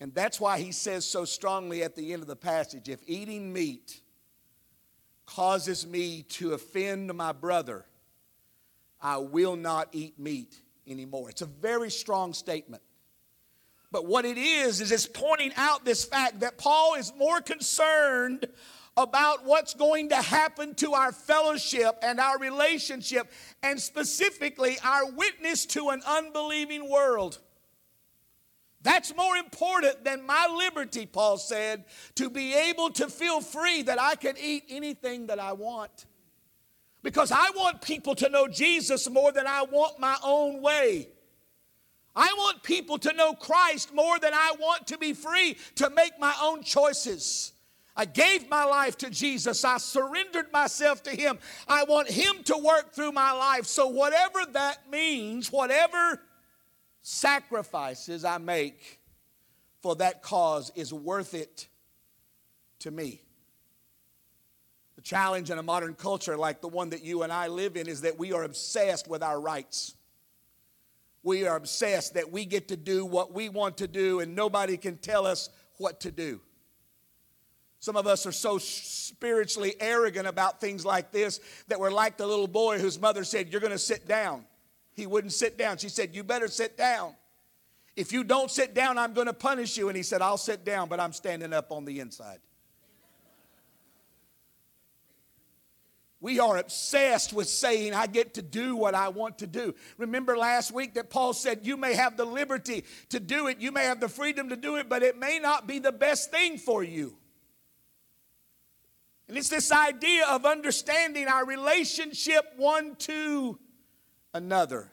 And 0.00 0.12
that's 0.12 0.40
why 0.40 0.58
he 0.58 0.72
says 0.72 1.06
so 1.06 1.24
strongly 1.24 1.84
at 1.84 1.94
the 1.94 2.12
end 2.12 2.22
of 2.22 2.28
the 2.28 2.36
passage 2.36 2.88
if 2.88 3.00
eating 3.06 3.52
meat 3.52 4.00
causes 5.24 5.86
me 5.86 6.22
to 6.30 6.52
offend 6.52 7.14
my 7.14 7.32
brother, 7.32 7.86
I 9.00 9.18
will 9.18 9.56
not 9.56 9.88
eat 9.92 10.18
meat 10.18 10.60
anymore. 10.86 11.30
It's 11.30 11.42
a 11.42 11.46
very 11.46 11.90
strong 11.90 12.34
statement. 12.34 12.82
But 13.92 14.06
what 14.06 14.24
it 14.24 14.36
is, 14.36 14.80
is 14.80 14.90
it's 14.90 15.06
pointing 15.06 15.52
out 15.56 15.84
this 15.84 16.04
fact 16.04 16.40
that 16.40 16.58
Paul 16.58 16.96
is 16.96 17.12
more 17.16 17.40
concerned 17.40 18.46
about 18.96 19.44
what's 19.44 19.74
going 19.74 20.08
to 20.10 20.16
happen 20.16 20.74
to 20.76 20.92
our 20.92 21.12
fellowship 21.12 21.96
and 22.02 22.20
our 22.20 22.38
relationship, 22.38 23.30
and 23.62 23.80
specifically 23.80 24.76
our 24.84 25.10
witness 25.10 25.66
to 25.66 25.90
an 25.90 26.00
unbelieving 26.06 26.88
world. 26.88 27.38
That's 28.82 29.16
more 29.16 29.36
important 29.36 30.04
than 30.04 30.26
my 30.26 30.46
liberty, 30.46 31.06
Paul 31.06 31.38
said, 31.38 31.84
to 32.16 32.28
be 32.28 32.54
able 32.54 32.90
to 32.90 33.08
feel 33.08 33.40
free 33.40 33.82
that 33.82 34.00
I 34.00 34.14
can 34.14 34.36
eat 34.38 34.64
anything 34.68 35.26
that 35.28 35.38
I 35.38 35.54
want. 35.54 36.04
Because 37.02 37.32
I 37.32 37.50
want 37.56 37.80
people 37.80 38.14
to 38.16 38.28
know 38.28 38.46
Jesus 38.46 39.08
more 39.08 39.32
than 39.32 39.46
I 39.46 39.62
want 39.62 39.98
my 39.98 40.16
own 40.22 40.60
way. 40.60 41.08
I 42.14 42.32
want 42.36 42.62
people 42.62 42.98
to 42.98 43.12
know 43.14 43.32
Christ 43.32 43.92
more 43.92 44.18
than 44.18 44.34
I 44.34 44.52
want 44.60 44.86
to 44.88 44.98
be 44.98 45.14
free 45.14 45.56
to 45.76 45.88
make 45.88 46.20
my 46.20 46.34
own 46.42 46.62
choices. 46.62 47.53
I 47.96 48.06
gave 48.06 48.48
my 48.48 48.64
life 48.64 48.98
to 48.98 49.10
Jesus. 49.10 49.64
I 49.64 49.78
surrendered 49.78 50.52
myself 50.52 51.02
to 51.04 51.10
Him. 51.10 51.38
I 51.68 51.84
want 51.84 52.10
Him 52.10 52.42
to 52.44 52.58
work 52.58 52.92
through 52.92 53.12
my 53.12 53.32
life. 53.32 53.66
So, 53.66 53.86
whatever 53.88 54.40
that 54.52 54.90
means, 54.90 55.52
whatever 55.52 56.20
sacrifices 57.02 58.24
I 58.24 58.38
make 58.38 59.00
for 59.80 59.94
that 59.96 60.22
cause 60.22 60.72
is 60.74 60.92
worth 60.92 61.34
it 61.34 61.68
to 62.80 62.90
me. 62.90 63.20
The 64.96 65.02
challenge 65.02 65.50
in 65.50 65.58
a 65.58 65.62
modern 65.62 65.94
culture 65.94 66.36
like 66.36 66.60
the 66.60 66.68
one 66.68 66.90
that 66.90 67.04
you 67.04 67.22
and 67.22 67.32
I 67.32 67.48
live 67.48 67.76
in 67.76 67.88
is 67.88 68.00
that 68.00 68.18
we 68.18 68.32
are 68.32 68.42
obsessed 68.42 69.08
with 69.08 69.22
our 69.22 69.40
rights. 69.40 69.94
We 71.22 71.46
are 71.46 71.56
obsessed 71.56 72.14
that 72.14 72.32
we 72.32 72.44
get 72.44 72.68
to 72.68 72.76
do 72.76 73.04
what 73.04 73.32
we 73.32 73.48
want 73.48 73.78
to 73.78 73.86
do 73.86 74.20
and 74.20 74.34
nobody 74.34 74.76
can 74.76 74.96
tell 74.96 75.26
us 75.26 75.48
what 75.76 76.00
to 76.00 76.10
do. 76.10 76.40
Some 77.84 77.96
of 77.96 78.06
us 78.06 78.24
are 78.24 78.32
so 78.32 78.56
spiritually 78.56 79.74
arrogant 79.78 80.26
about 80.26 80.58
things 80.58 80.86
like 80.86 81.12
this 81.12 81.38
that 81.68 81.78
we're 81.78 81.90
like 81.90 82.16
the 82.16 82.26
little 82.26 82.48
boy 82.48 82.78
whose 82.78 82.98
mother 82.98 83.24
said, 83.24 83.52
You're 83.52 83.60
going 83.60 83.74
to 83.74 83.78
sit 83.78 84.08
down. 84.08 84.46
He 84.94 85.06
wouldn't 85.06 85.34
sit 85.34 85.58
down. 85.58 85.76
She 85.76 85.90
said, 85.90 86.14
You 86.14 86.24
better 86.24 86.48
sit 86.48 86.78
down. 86.78 87.14
If 87.94 88.10
you 88.10 88.24
don't 88.24 88.50
sit 88.50 88.72
down, 88.72 88.96
I'm 88.96 89.12
going 89.12 89.26
to 89.26 89.34
punish 89.34 89.76
you. 89.76 89.88
And 89.88 89.98
he 89.98 90.02
said, 90.02 90.22
I'll 90.22 90.38
sit 90.38 90.64
down, 90.64 90.88
but 90.88 90.98
I'm 90.98 91.12
standing 91.12 91.52
up 91.52 91.72
on 91.72 91.84
the 91.84 92.00
inside. 92.00 92.38
We 96.22 96.40
are 96.40 96.56
obsessed 96.56 97.34
with 97.34 97.48
saying, 97.48 97.92
I 97.92 98.06
get 98.06 98.32
to 98.34 98.42
do 98.42 98.76
what 98.76 98.94
I 98.94 99.10
want 99.10 99.40
to 99.40 99.46
do. 99.46 99.74
Remember 99.98 100.38
last 100.38 100.72
week 100.72 100.94
that 100.94 101.10
Paul 101.10 101.34
said, 101.34 101.66
You 101.66 101.76
may 101.76 101.92
have 101.92 102.16
the 102.16 102.24
liberty 102.24 102.86
to 103.10 103.20
do 103.20 103.48
it, 103.48 103.58
you 103.58 103.72
may 103.72 103.84
have 103.84 104.00
the 104.00 104.08
freedom 104.08 104.48
to 104.48 104.56
do 104.56 104.76
it, 104.76 104.88
but 104.88 105.02
it 105.02 105.18
may 105.18 105.38
not 105.38 105.66
be 105.66 105.80
the 105.80 105.92
best 105.92 106.30
thing 106.30 106.56
for 106.56 106.82
you. 106.82 107.18
And 109.34 109.40
it's 109.40 109.48
this 109.48 109.72
idea 109.72 110.24
of 110.28 110.46
understanding 110.46 111.26
our 111.26 111.44
relationship 111.44 112.52
one 112.56 112.94
to 112.98 113.58
another. 114.32 114.92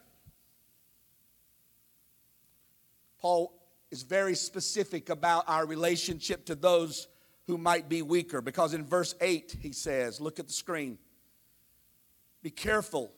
Paul 3.19 3.53
is 3.91 4.01
very 4.01 4.33
specific 4.33 5.09
about 5.09 5.43
our 5.47 5.67
relationship 5.67 6.47
to 6.47 6.55
those 6.55 7.07
who 7.45 7.59
might 7.59 7.87
be 7.87 8.01
weaker 8.01 8.41
because 8.41 8.73
in 8.73 8.83
verse 8.83 9.13
8 9.21 9.57
he 9.61 9.73
says, 9.73 10.19
Look 10.19 10.39
at 10.39 10.47
the 10.47 10.53
screen. 10.53 10.97
Be 12.41 12.49
careful 12.49 13.13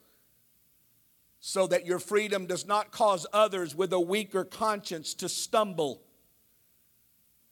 so 1.39 1.67
that 1.67 1.85
your 1.85 1.99
freedom 1.99 2.47
does 2.47 2.67
not 2.67 2.91
cause 2.91 3.25
others 3.31 3.73
with 3.73 3.93
a 3.93 3.99
weaker 4.01 4.43
conscience 4.43 5.13
to 5.13 5.29
stumble. 5.29 6.01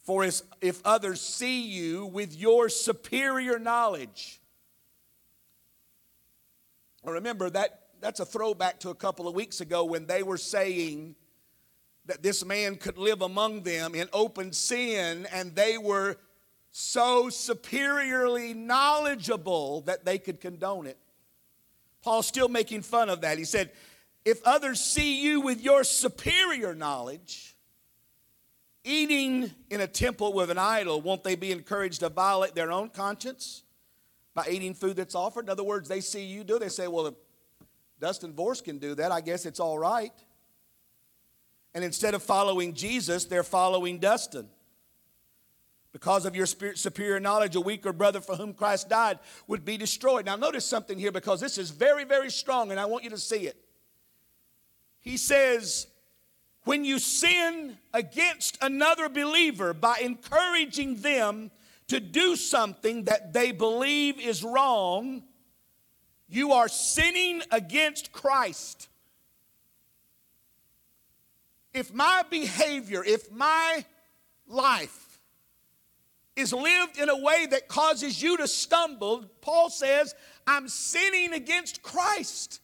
For 0.04 0.26
if 0.26 0.82
others 0.84 1.22
see 1.22 1.62
you 1.62 2.08
with 2.08 2.36
your 2.36 2.70
superior 2.70 3.60
knowledge, 3.60 4.42
remember 7.04 7.50
that 7.52 7.82
that's 8.02 8.20
a 8.20 8.26
throwback 8.26 8.80
to 8.80 8.90
a 8.90 8.96
couple 8.96 9.28
of 9.28 9.36
weeks 9.36 9.62
ago 9.62 9.86
when 9.86 10.08
they 10.08 10.24
were 10.24 10.38
saying 10.38 11.16
that 12.06 12.24
this 12.24 12.44
man 12.44 12.76
could 12.76 12.98
live 12.98 13.22
among 13.22 13.62
them 13.62 13.94
in 13.94 14.10
open 14.12 14.52
sin, 14.54 15.28
and 15.32 15.56
they 15.56 15.78
were 15.78 16.18
so 16.72 17.30
superiorly 17.30 18.54
knowledgeable 18.56 19.82
that 19.82 20.04
they 20.04 20.18
could 20.18 20.42
condone 20.42 20.88
it. 20.88 20.98
Paul's 22.02 22.26
still 22.26 22.50
making 22.50 22.82
fun 22.82 23.10
of 23.10 23.22
that. 23.22 23.38
He 23.38 23.44
said, 23.44 23.72
If 24.26 24.42
others 24.46 24.82
see 24.82 25.22
you 25.22 25.42
with 25.42 25.62
your 25.62 25.84
superior 25.84 26.74
knowledge, 26.74 27.51
eating 28.84 29.52
in 29.70 29.82
a 29.82 29.88
temple 29.88 30.34
with 30.34 30.50
an 30.50 30.58
idol, 30.58 31.02
won't 31.02 31.24
they 31.24 31.36
be 31.36 31.52
encouraged 31.52 32.00
to 32.00 32.10
violate 32.10 32.56
their 32.56 32.72
own 32.72 32.90
conscience 32.90 33.64
by 34.34 34.48
eating 34.50 34.74
food 34.74 34.96
that's 34.96 35.16
offered? 35.16 35.46
In 35.46 35.50
other 35.50 35.64
words, 35.64 35.88
they 35.88 36.02
see 36.02 36.26
you 36.26 36.44
do, 36.44 36.60
they 36.60 36.70
say, 36.70 36.88
well, 36.88 37.08
if 37.08 37.14
Dustin 38.00 38.34
Vorse 38.34 38.62
can 38.62 38.80
do 38.80 38.96
that, 38.96 39.12
I 39.12 39.22
guess 39.22 39.46
it's 39.46 39.60
all 39.60 39.78
right. 39.78 40.14
And 41.74 41.84
instead 41.84 42.14
of 42.14 42.24
following 42.24 42.74
Jesus, 42.74 43.26
they're 43.26 43.44
following 43.44 44.00
Dustin. 44.00 44.48
Because 45.94 46.26
of 46.26 46.36
your 46.36 46.46
superior 46.46 47.20
knowledge, 47.20 47.56
a 47.56 47.62
weaker 47.62 47.92
brother 47.92 48.22
for 48.22 48.36
whom 48.36 48.54
Christ 48.54 48.88
died 48.88 49.20
would 49.48 49.66
be 49.66 49.78
destroyed. 49.78 50.26
Now, 50.26 50.38
notice 50.38 50.66
something 50.66 50.98
here 50.98 51.12
because 51.12 51.42
this 51.42 51.58
is 51.58 51.70
very, 51.70 52.06
very 52.06 52.32
strong, 52.32 52.72
and 52.72 52.80
I 52.80 52.86
want 52.86 53.04
you 53.04 53.10
to 53.10 53.18
see 53.18 53.46
it. 53.46 53.58
He 55.02 55.18
says, 55.18 55.88
when 56.64 56.86
you 56.86 57.00
sin 57.00 57.78
against 57.94 58.58
another 58.62 59.10
believer 59.10 59.74
by 59.74 59.98
encouraging 60.02 61.02
them 61.02 61.52
to 61.88 62.00
do 62.00 62.36
something 62.36 63.06
that 63.06 63.34
they 63.34 63.52
believe 63.52 64.20
is 64.20 64.44
wrong, 64.44 65.24
you 66.30 66.54
are 66.54 66.70
sinning 66.70 67.42
against 67.52 68.12
Christ. 68.12 68.88
If 71.74 71.94
my 71.94 72.24
behavior, 72.30 73.04
if 73.04 73.32
my 73.32 73.86
life 74.48 75.20
is 76.36 76.54
lived 76.54 76.98
in 76.98 77.10
a 77.10 77.18
way 77.18 77.46
that 77.48 77.68
causes 77.68 78.22
you 78.22 78.38
to 78.38 78.48
stumble, 78.48 79.26
Paul 79.42 79.70
says, 79.70 80.16
I'm 80.48 80.70
sinning 80.70 81.34
against 81.34 81.82
Christ. 81.82 82.61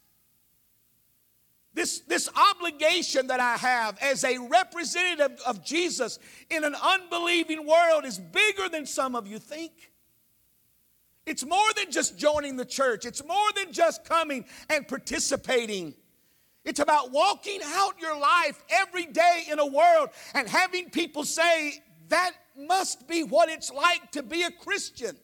This, 1.78 2.00
this 2.00 2.28
obligation 2.56 3.28
that 3.28 3.40
I 3.40 3.56
have 3.56 4.00
as 4.02 4.24
a 4.24 4.40
representative 4.40 5.40
of 5.46 5.64
Jesus 5.64 6.18
in 6.50 6.64
an 6.64 6.74
unbelieving 6.74 7.68
world 7.68 8.04
is 8.04 8.18
bigger 8.18 8.68
than 8.68 8.88
some 8.88 9.16
of 9.16 9.28
you 9.28 9.38
think. 9.38 9.92
It's 11.28 11.46
more 11.46 11.72
than 11.76 11.92
just 11.92 12.18
joining 12.18 12.56
the 12.56 12.66
church, 12.66 13.06
it's 13.06 13.24
more 13.24 13.52
than 13.56 13.72
just 13.72 14.06
coming 14.06 14.46
and 14.72 14.88
participating. 14.88 15.94
It's 16.66 16.80
about 16.80 17.12
walking 17.12 17.60
out 17.64 18.02
your 18.02 18.20
life 18.20 18.60
every 18.72 19.06
day 19.06 19.44
in 19.48 19.60
a 19.60 19.66
world 19.68 20.10
and 20.34 20.50
having 20.50 20.90
people 20.90 21.26
say, 21.26 21.84
that 22.10 22.32
must 22.58 23.08
be 23.08 23.22
what 23.24 23.50
it's 23.50 23.72
like 23.72 24.12
to 24.14 24.24
be 24.24 24.42
a 24.42 24.52
Christian. 24.52 25.16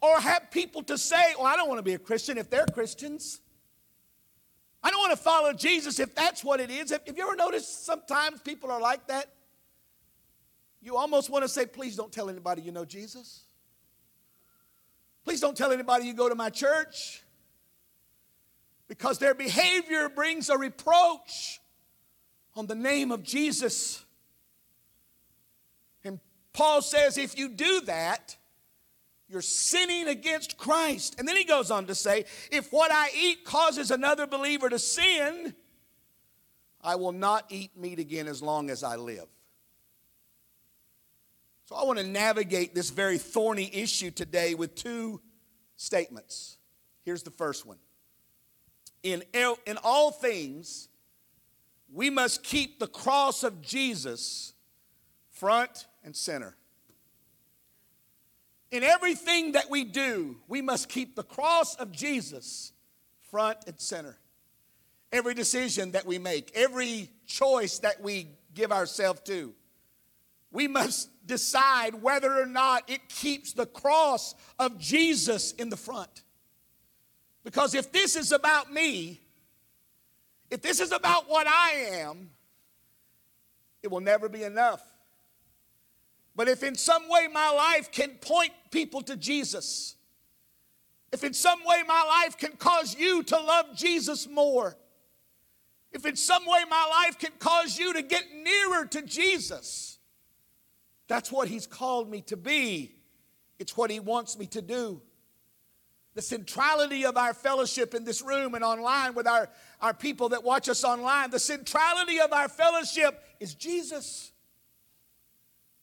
Or 0.00 0.18
have 0.20 0.50
people 0.50 0.82
to 0.84 0.96
say, 0.96 1.34
well, 1.36 1.46
I 1.46 1.56
don't 1.56 1.68
want 1.68 1.80
to 1.80 1.84
be 1.84 1.92
a 1.92 1.98
Christian 1.98 2.38
if 2.38 2.48
they're 2.48 2.64
Christians. 2.64 3.42
I 4.86 4.90
don't 4.90 5.00
want 5.00 5.10
to 5.10 5.16
follow 5.16 5.52
Jesus 5.52 5.98
if 5.98 6.14
that's 6.14 6.44
what 6.44 6.60
it 6.60 6.70
is. 6.70 6.92
Have 6.92 7.02
you 7.08 7.20
ever 7.24 7.34
noticed 7.34 7.84
sometimes 7.84 8.40
people 8.40 8.70
are 8.70 8.80
like 8.80 9.08
that? 9.08 9.26
You 10.80 10.96
almost 10.96 11.28
want 11.28 11.42
to 11.42 11.48
say, 11.48 11.66
please 11.66 11.96
don't 11.96 12.12
tell 12.12 12.30
anybody 12.30 12.62
you 12.62 12.70
know 12.70 12.84
Jesus. 12.84 13.42
Please 15.24 15.40
don't 15.40 15.56
tell 15.56 15.72
anybody 15.72 16.06
you 16.06 16.14
go 16.14 16.28
to 16.28 16.36
my 16.36 16.50
church. 16.50 17.24
Because 18.86 19.18
their 19.18 19.34
behavior 19.34 20.08
brings 20.08 20.50
a 20.50 20.56
reproach 20.56 21.58
on 22.54 22.68
the 22.68 22.76
name 22.76 23.10
of 23.10 23.24
Jesus. 23.24 24.04
And 26.04 26.20
Paul 26.52 26.80
says, 26.80 27.18
if 27.18 27.36
you 27.36 27.48
do 27.48 27.80
that, 27.86 28.36
you're 29.28 29.42
sinning 29.42 30.08
against 30.08 30.56
Christ. 30.56 31.16
And 31.18 31.26
then 31.26 31.36
he 31.36 31.44
goes 31.44 31.70
on 31.70 31.86
to 31.86 31.94
say, 31.94 32.24
if 32.50 32.72
what 32.72 32.92
I 32.92 33.10
eat 33.18 33.44
causes 33.44 33.90
another 33.90 34.26
believer 34.26 34.68
to 34.68 34.78
sin, 34.78 35.54
I 36.82 36.94
will 36.94 37.12
not 37.12 37.46
eat 37.48 37.76
meat 37.76 37.98
again 37.98 38.28
as 38.28 38.40
long 38.40 38.70
as 38.70 38.84
I 38.84 38.96
live. 38.96 39.26
So 41.64 41.74
I 41.74 41.84
want 41.84 41.98
to 41.98 42.06
navigate 42.06 42.74
this 42.76 42.90
very 42.90 43.18
thorny 43.18 43.68
issue 43.72 44.12
today 44.12 44.54
with 44.54 44.76
two 44.76 45.20
statements. 45.76 46.58
Here's 47.02 47.24
the 47.24 47.32
first 47.32 47.66
one 47.66 47.78
In, 49.02 49.24
in 49.34 49.78
all 49.82 50.12
things, 50.12 50.88
we 51.92 52.08
must 52.10 52.44
keep 52.44 52.78
the 52.78 52.86
cross 52.86 53.42
of 53.42 53.62
Jesus 53.62 54.52
front 55.30 55.86
and 56.04 56.14
center. 56.14 56.56
In 58.70 58.82
everything 58.82 59.52
that 59.52 59.70
we 59.70 59.84
do, 59.84 60.36
we 60.48 60.60
must 60.60 60.88
keep 60.88 61.14
the 61.14 61.22
cross 61.22 61.76
of 61.76 61.92
Jesus 61.92 62.72
front 63.30 63.58
and 63.66 63.78
center. 63.78 64.18
Every 65.12 65.34
decision 65.34 65.92
that 65.92 66.04
we 66.04 66.18
make, 66.18 66.50
every 66.54 67.10
choice 67.26 67.78
that 67.80 68.02
we 68.02 68.28
give 68.54 68.72
ourselves 68.72 69.20
to, 69.26 69.54
we 70.50 70.68
must 70.68 71.10
decide 71.26 72.02
whether 72.02 72.40
or 72.40 72.46
not 72.46 72.88
it 72.88 73.08
keeps 73.08 73.52
the 73.52 73.66
cross 73.66 74.34
of 74.58 74.78
Jesus 74.78 75.52
in 75.52 75.68
the 75.68 75.76
front. 75.76 76.22
Because 77.44 77.74
if 77.74 77.92
this 77.92 78.16
is 78.16 78.32
about 78.32 78.72
me, 78.72 79.20
if 80.50 80.62
this 80.62 80.80
is 80.80 80.92
about 80.92 81.28
what 81.28 81.46
I 81.46 81.72
am, 82.00 82.30
it 83.82 83.90
will 83.90 84.00
never 84.00 84.28
be 84.28 84.42
enough. 84.42 84.82
But 86.36 86.48
if 86.48 86.62
in 86.62 86.74
some 86.74 87.08
way 87.08 87.28
my 87.32 87.50
life 87.50 87.90
can 87.90 88.10
point 88.20 88.52
people 88.70 89.00
to 89.02 89.16
Jesus, 89.16 89.96
if 91.10 91.24
in 91.24 91.32
some 91.32 91.60
way 91.64 91.82
my 91.88 92.04
life 92.04 92.36
can 92.36 92.52
cause 92.52 92.94
you 92.94 93.22
to 93.22 93.40
love 93.40 93.74
Jesus 93.74 94.28
more, 94.28 94.76
if 95.92 96.04
in 96.04 96.14
some 96.14 96.44
way 96.44 96.60
my 96.68 97.04
life 97.04 97.18
can 97.18 97.32
cause 97.38 97.78
you 97.78 97.94
to 97.94 98.02
get 98.02 98.24
nearer 98.34 98.84
to 98.84 99.02
Jesus, 99.02 99.98
That's 101.08 101.30
what 101.30 101.48
He's 101.48 101.66
called 101.66 102.10
me 102.10 102.20
to 102.22 102.36
be. 102.36 102.96
It's 103.58 103.76
what 103.76 103.90
He 103.90 104.00
wants 104.00 104.38
me 104.38 104.46
to 104.48 104.62
do. 104.62 105.00
The 106.14 106.22
centrality 106.22 107.04
of 107.04 107.16
our 107.16 107.34
fellowship 107.34 107.94
in 107.94 108.04
this 108.04 108.22
room 108.22 108.54
and 108.54 108.64
online 108.64 109.14
with 109.14 109.26
our, 109.26 109.48
our 109.80 109.94
people 109.94 110.30
that 110.30 110.42
watch 110.42 110.68
us 110.68 110.82
online, 110.82 111.30
the 111.30 111.38
centrality 111.38 112.20
of 112.20 112.32
our 112.32 112.48
fellowship 112.48 113.22
is 113.38 113.54
Jesus. 113.54 114.32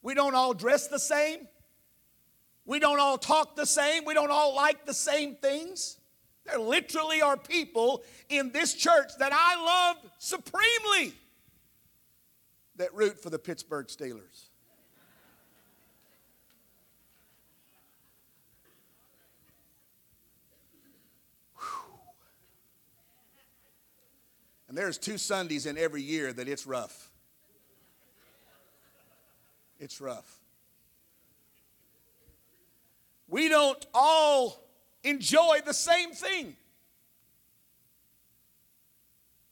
We 0.04 0.12
don't 0.12 0.34
all 0.34 0.52
dress 0.52 0.86
the 0.86 0.98
same. 0.98 1.48
We 2.66 2.78
don't 2.78 3.00
all 3.00 3.16
talk 3.16 3.56
the 3.56 3.64
same. 3.64 4.04
We 4.04 4.12
don't 4.12 4.30
all 4.30 4.54
like 4.54 4.84
the 4.84 4.92
same 4.92 5.34
things. 5.36 5.96
There 6.44 6.58
literally 6.58 7.22
are 7.22 7.38
people 7.38 8.04
in 8.28 8.52
this 8.52 8.74
church 8.74 9.12
that 9.18 9.32
I 9.32 9.64
love 9.64 9.96
supremely 10.18 11.14
that 12.76 12.92
root 12.94 13.18
for 13.18 13.30
the 13.30 13.38
Pittsburgh 13.38 13.86
Steelers. 13.86 14.48
And 24.68 24.76
there's 24.76 24.98
two 24.98 25.16
Sundays 25.16 25.64
in 25.64 25.78
every 25.78 26.02
year 26.02 26.30
that 26.34 26.46
it's 26.46 26.66
rough. 26.66 27.13
It's 29.84 30.00
rough. 30.00 30.40
We 33.28 33.50
don't 33.50 33.84
all 33.92 34.64
enjoy 35.02 35.58
the 35.66 35.74
same 35.74 36.12
thing. 36.12 36.56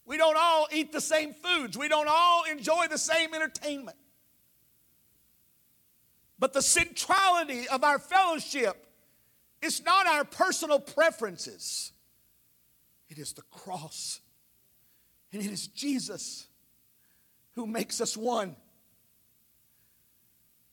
We 0.06 0.16
don't 0.16 0.38
all 0.38 0.68
eat 0.72 0.90
the 0.90 1.02
same 1.02 1.34
foods. 1.34 1.76
We 1.76 1.88
don't 1.88 2.08
all 2.08 2.44
enjoy 2.50 2.86
the 2.88 2.96
same 2.96 3.34
entertainment. 3.34 3.98
But 6.38 6.54
the 6.54 6.62
centrality 6.62 7.68
of 7.68 7.84
our 7.84 7.98
fellowship 7.98 8.86
is 9.60 9.84
not 9.84 10.06
our 10.06 10.24
personal 10.24 10.80
preferences, 10.80 11.92
it 13.10 13.18
is 13.18 13.34
the 13.34 13.42
cross. 13.50 14.20
And 15.30 15.42
it 15.42 15.50
is 15.50 15.66
Jesus 15.66 16.46
who 17.54 17.66
makes 17.66 18.00
us 18.00 18.16
one. 18.16 18.56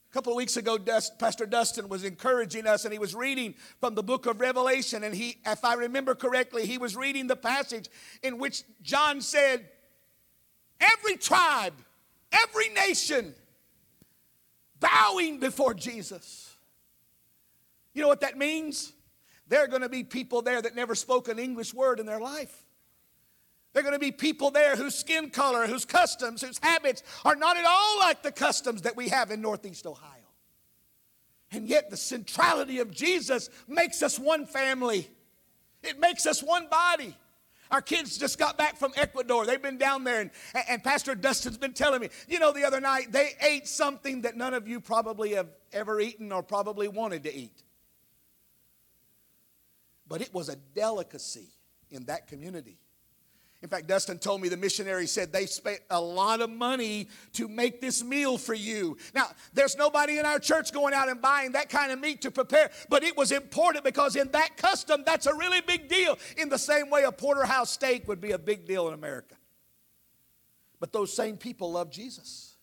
A 0.09 0.13
couple 0.13 0.33
of 0.33 0.37
weeks 0.37 0.57
ago, 0.57 0.79
Pastor 1.19 1.45
Dustin 1.45 1.87
was 1.87 2.03
encouraging 2.03 2.65
us, 2.65 2.83
and 2.83 2.91
he 2.91 2.97
was 2.97 3.13
reading 3.13 3.53
from 3.79 3.93
the 3.93 4.01
book 4.01 4.25
of 4.25 4.41
Revelation. 4.41 5.03
And 5.03 5.13
he, 5.13 5.37
if 5.45 5.63
I 5.63 5.75
remember 5.75 6.15
correctly, 6.15 6.65
he 6.65 6.79
was 6.79 6.95
reading 6.95 7.27
the 7.27 7.35
passage 7.35 7.89
in 8.23 8.39
which 8.39 8.63
John 8.81 9.21
said, 9.21 9.69
Every 10.81 11.15
tribe, 11.15 11.73
every 12.31 12.69
nation 12.69 13.35
bowing 14.79 15.39
before 15.39 15.75
Jesus. 15.75 16.55
You 17.93 18.01
know 18.01 18.07
what 18.07 18.21
that 18.21 18.37
means? 18.37 18.93
There 19.47 19.63
are 19.63 19.67
going 19.67 19.81
to 19.81 19.89
be 19.89 20.03
people 20.03 20.41
there 20.41 20.61
that 20.61 20.75
never 20.75 20.95
spoke 20.95 21.27
an 21.27 21.37
English 21.37 21.73
word 21.73 21.99
in 21.99 22.05
their 22.05 22.19
life. 22.19 22.63
There 23.73 23.82
are 23.82 23.84
going 23.84 23.93
to 23.93 23.99
be 23.99 24.12
people 24.12 24.51
there 24.51 24.75
whose 24.75 24.95
skin 24.95 25.29
color, 25.29 25.67
whose 25.67 25.86
customs, 25.86 26.41
whose 26.41 26.58
habits 26.58 27.03
are 27.23 27.36
not 27.36 27.55
at 27.55 27.65
all 27.65 27.99
like 27.99 28.23
the 28.23 28.32
customs 28.32 28.82
that 28.82 28.95
we 28.95 29.10
have 29.10 29.29
in 29.29 29.41
Northeast 29.41 29.86
Ohio. 29.86 30.13
And 31.51 31.67
yet, 31.67 31.89
the 31.89 31.97
centrality 31.97 32.79
of 32.79 32.91
Jesus 32.91 33.49
makes 33.67 34.03
us 34.03 34.19
one 34.19 34.45
family, 34.45 35.10
it 35.84 35.99
makes 35.99 36.25
us 36.25 36.43
one 36.43 36.67
body. 36.67 37.15
Our 37.71 37.82
kids 37.82 38.17
just 38.17 38.39
got 38.39 38.58
back 38.58 38.77
from 38.77 38.93
Ecuador. 38.95 39.45
They've 39.45 39.62
been 39.62 39.77
down 39.77 40.03
there, 40.03 40.21
and, 40.21 40.32
and 40.67 40.84
Pastor 40.84 41.13
Dustin's 41.13 41.58
been 41.58 41.73
telling 41.73 42.01
me, 42.01 42.10
you 42.27 42.39
know, 42.39 42.51
the 42.51 42.65
other 42.65 42.82
night 42.82 43.12
they 43.12 43.34
ate 43.41 43.67
something 43.67 44.21
that 44.21 44.36
none 44.36 44.55
of 44.55 44.67
you 44.67 44.79
probably 44.79 45.34
have 45.34 45.47
ever 45.71 45.99
eaten 45.99 46.32
or 46.32 46.41
probably 46.41 46.88
wanted 46.88 47.23
to 47.23 47.34
eat. 47.34 47.63
But 50.08 50.21
it 50.21 50.34
was 50.34 50.49
a 50.49 50.55
delicacy 50.55 51.49
in 51.91 52.05
that 52.05 52.27
community. 52.27 52.79
In 53.61 53.67
fact, 53.67 53.87
Dustin 53.87 54.19
told 54.19 54.41
me 54.41 54.47
the 54.47 54.55
missionary 54.55 55.05
said 55.05 55.33
they 55.33 55.45
spent 55.45 55.81
a 55.89 55.99
lot 55.99 56.39
of 56.39 56.49
money 56.49 57.09
to 57.33 57.49
make 57.49 57.81
this 57.81 58.01
meal 58.01 58.37
for 58.37 58.53
you. 58.53 58.97
Now, 59.13 59.27
there's 59.53 59.75
nobody 59.75 60.17
in 60.17 60.25
our 60.25 60.39
church 60.39 60.71
going 60.71 60.93
out 60.93 61.09
and 61.09 61.21
buying 61.21 61.51
that 61.51 61.69
kind 61.69 61.91
of 61.91 61.99
meat 61.99 62.21
to 62.21 62.31
prepare, 62.31 62.71
but 62.87 63.03
it 63.03 63.17
was 63.17 63.33
important 63.33 63.83
because 63.83 64.15
in 64.15 64.31
that 64.31 64.55
custom, 64.55 65.03
that's 65.05 65.25
a 65.25 65.35
really 65.35 65.59
big 65.59 65.89
deal. 65.89 66.17
In 66.37 66.47
the 66.47 66.57
same 66.57 66.89
way, 66.89 67.03
a 67.03 67.11
porterhouse 67.11 67.69
steak 67.69 68.07
would 68.07 68.21
be 68.21 68.31
a 68.31 68.39
big 68.39 68.65
deal 68.65 68.87
in 68.87 68.93
America. 68.93 69.35
But 70.79 70.93
those 70.93 71.13
same 71.13 71.35
people 71.35 71.73
love 71.73 71.91
Jesus. 71.91 72.55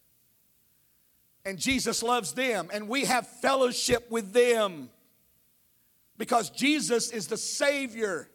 And 1.44 1.58
Jesus 1.58 2.02
loves 2.02 2.32
them, 2.32 2.70
and 2.72 2.88
we 2.88 3.04
have 3.04 3.26
fellowship 3.26 4.10
with 4.10 4.32
them 4.32 4.88
because 6.16 6.48
Jesus 6.48 7.10
is 7.10 7.26
the 7.26 7.36
Savior 7.36 8.30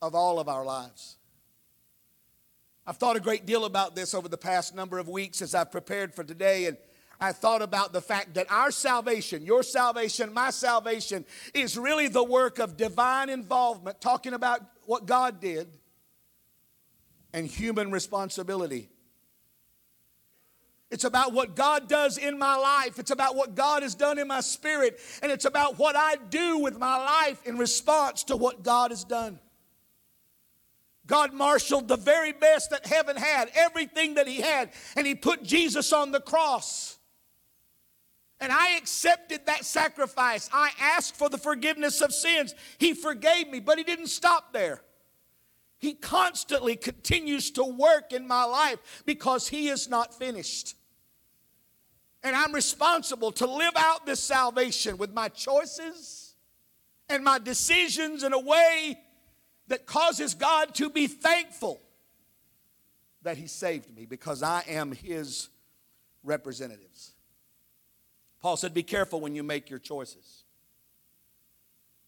of 0.00 0.14
all 0.14 0.40
of 0.40 0.48
our 0.48 0.64
lives. 0.64 1.18
I've 2.90 2.96
thought 2.96 3.14
a 3.14 3.20
great 3.20 3.46
deal 3.46 3.66
about 3.66 3.94
this 3.94 4.14
over 4.14 4.28
the 4.28 4.36
past 4.36 4.74
number 4.74 4.98
of 4.98 5.06
weeks 5.06 5.42
as 5.42 5.54
I've 5.54 5.70
prepared 5.70 6.12
for 6.12 6.24
today, 6.24 6.66
and 6.66 6.76
I 7.20 7.30
thought 7.30 7.62
about 7.62 7.92
the 7.92 8.00
fact 8.00 8.34
that 8.34 8.50
our 8.50 8.72
salvation, 8.72 9.46
your 9.46 9.62
salvation, 9.62 10.34
my 10.34 10.50
salvation, 10.50 11.24
is 11.54 11.78
really 11.78 12.08
the 12.08 12.24
work 12.24 12.58
of 12.58 12.76
divine 12.76 13.28
involvement, 13.28 14.00
talking 14.00 14.34
about 14.34 14.62
what 14.86 15.06
God 15.06 15.40
did, 15.40 15.68
and 17.32 17.46
human 17.46 17.92
responsibility. 17.92 18.88
It's 20.90 21.04
about 21.04 21.32
what 21.32 21.54
God 21.54 21.88
does 21.88 22.18
in 22.18 22.40
my 22.40 22.56
life. 22.56 22.98
It's 22.98 23.12
about 23.12 23.36
what 23.36 23.54
God 23.54 23.84
has 23.84 23.94
done 23.94 24.18
in 24.18 24.26
my 24.26 24.40
spirit. 24.40 24.98
And 25.22 25.30
it's 25.30 25.44
about 25.44 25.78
what 25.78 25.94
I 25.94 26.16
do 26.16 26.58
with 26.58 26.76
my 26.76 26.96
life 26.96 27.40
in 27.46 27.56
response 27.56 28.24
to 28.24 28.36
what 28.36 28.64
God 28.64 28.90
has 28.90 29.04
done. 29.04 29.38
God 31.10 31.34
marshaled 31.34 31.88
the 31.88 31.96
very 31.96 32.30
best 32.30 32.70
that 32.70 32.86
heaven 32.86 33.16
had, 33.16 33.50
everything 33.56 34.14
that 34.14 34.28
He 34.28 34.40
had, 34.40 34.70
and 34.96 35.04
He 35.04 35.16
put 35.16 35.42
Jesus 35.42 35.92
on 35.92 36.12
the 36.12 36.20
cross. 36.20 36.98
And 38.38 38.52
I 38.52 38.76
accepted 38.76 39.44
that 39.46 39.64
sacrifice. 39.64 40.48
I 40.52 40.70
asked 40.80 41.16
for 41.16 41.28
the 41.28 41.36
forgiveness 41.36 42.00
of 42.00 42.14
sins. 42.14 42.54
He 42.78 42.94
forgave 42.94 43.50
me, 43.50 43.58
but 43.58 43.76
He 43.76 43.82
didn't 43.82 44.06
stop 44.06 44.52
there. 44.52 44.82
He 45.78 45.94
constantly 45.94 46.76
continues 46.76 47.50
to 47.52 47.64
work 47.64 48.12
in 48.12 48.28
my 48.28 48.44
life 48.44 49.02
because 49.04 49.48
He 49.48 49.68
is 49.68 49.88
not 49.88 50.16
finished. 50.16 50.76
And 52.22 52.36
I'm 52.36 52.54
responsible 52.54 53.32
to 53.32 53.46
live 53.50 53.74
out 53.74 54.06
this 54.06 54.20
salvation 54.20 54.96
with 54.96 55.12
my 55.12 55.26
choices 55.26 56.36
and 57.08 57.24
my 57.24 57.40
decisions 57.40 58.22
in 58.22 58.32
a 58.32 58.38
way 58.38 59.00
that 59.70 59.86
causes 59.86 60.34
God 60.34 60.74
to 60.74 60.90
be 60.90 61.06
thankful 61.06 61.80
that 63.22 63.36
He 63.36 63.46
saved 63.46 63.94
me 63.94 64.04
because 64.04 64.42
I 64.42 64.64
am 64.68 64.92
His 64.92 65.48
representatives. 66.24 67.12
Paul 68.42 68.56
said, 68.56 68.74
Be 68.74 68.82
careful 68.82 69.20
when 69.20 69.34
you 69.34 69.44
make 69.44 69.70
your 69.70 69.78
choices. 69.78 70.44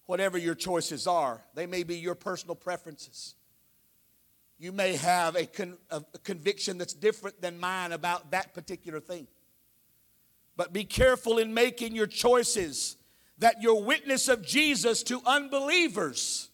Whatever 0.06 0.36
your 0.38 0.56
choices 0.56 1.06
are, 1.06 1.40
they 1.54 1.66
may 1.66 1.84
be 1.84 1.96
your 1.96 2.16
personal 2.16 2.56
preferences. 2.56 3.36
You 4.58 4.72
may 4.72 4.96
have 4.96 5.36
a, 5.36 5.46
con- 5.46 5.78
a 5.90 6.02
conviction 6.24 6.78
that's 6.78 6.94
different 6.94 7.40
than 7.40 7.60
mine 7.60 7.92
about 7.92 8.32
that 8.32 8.54
particular 8.54 8.98
thing. 8.98 9.28
But 10.56 10.72
be 10.72 10.84
careful 10.84 11.38
in 11.38 11.54
making 11.54 11.94
your 11.94 12.06
choices 12.08 12.96
that 13.38 13.62
your 13.62 13.82
witness 13.82 14.28
of 14.28 14.44
Jesus 14.44 15.04
to 15.04 15.20
unbelievers 15.24 16.48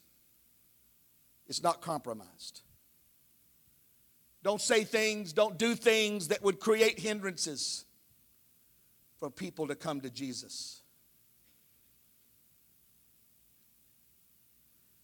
is 1.49 1.63
not 1.63 1.81
compromised. 1.81 2.63
Don't 4.43 4.61
say 4.61 4.85
things, 4.85 5.33
don't 5.33 5.59
do 5.59 5.75
things 5.75 6.29
that 6.29 6.43
would 6.43 6.61
create 6.61 6.99
hindrances 6.99 7.85
for 9.19 9.31
people 9.31 9.67
to 9.67 9.75
come 9.75 10.01
to 10.03 10.11
Jesus. 10.11 10.83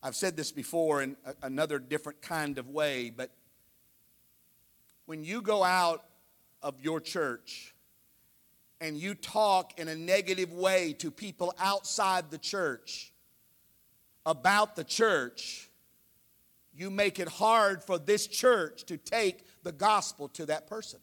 I've 0.02 0.14
said 0.14 0.36
this 0.36 0.52
before 0.52 1.02
in 1.02 1.16
another 1.42 1.78
different 1.78 2.20
kind 2.20 2.58
of 2.58 2.68
way, 2.68 3.10
but 3.10 3.30
when 5.06 5.24
you 5.24 5.40
go 5.40 5.64
out 5.64 6.04
of 6.62 6.80
your 6.80 7.00
church 7.00 7.74
and 8.80 8.96
you 8.96 9.14
talk 9.14 9.78
in 9.78 9.88
a 9.88 9.96
negative 9.96 10.52
way 10.52 10.92
to 10.98 11.10
people 11.10 11.54
outside 11.58 12.30
the 12.30 12.38
church 12.38 13.12
about 14.26 14.76
the 14.76 14.84
church, 14.84 15.70
you 16.74 16.90
make 16.90 17.18
it 17.18 17.28
hard 17.28 17.82
for 17.82 17.98
this 17.98 18.26
church 18.26 18.84
to 18.86 18.96
take 18.96 19.44
the 19.62 19.72
gospel 19.72 20.28
to 20.28 20.46
that 20.46 20.66
person. 20.66 21.00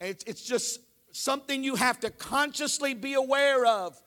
It's, 0.00 0.24
it's 0.24 0.44
just 0.44 0.80
something 1.12 1.64
you 1.64 1.76
have 1.76 2.00
to 2.00 2.10
consciously 2.10 2.94
be 2.94 3.14
aware 3.14 3.64
of 3.64 4.00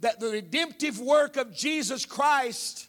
that 0.00 0.20
the 0.20 0.28
redemptive 0.28 1.00
work 1.00 1.36
of 1.36 1.54
Jesus 1.54 2.04
Christ 2.04 2.88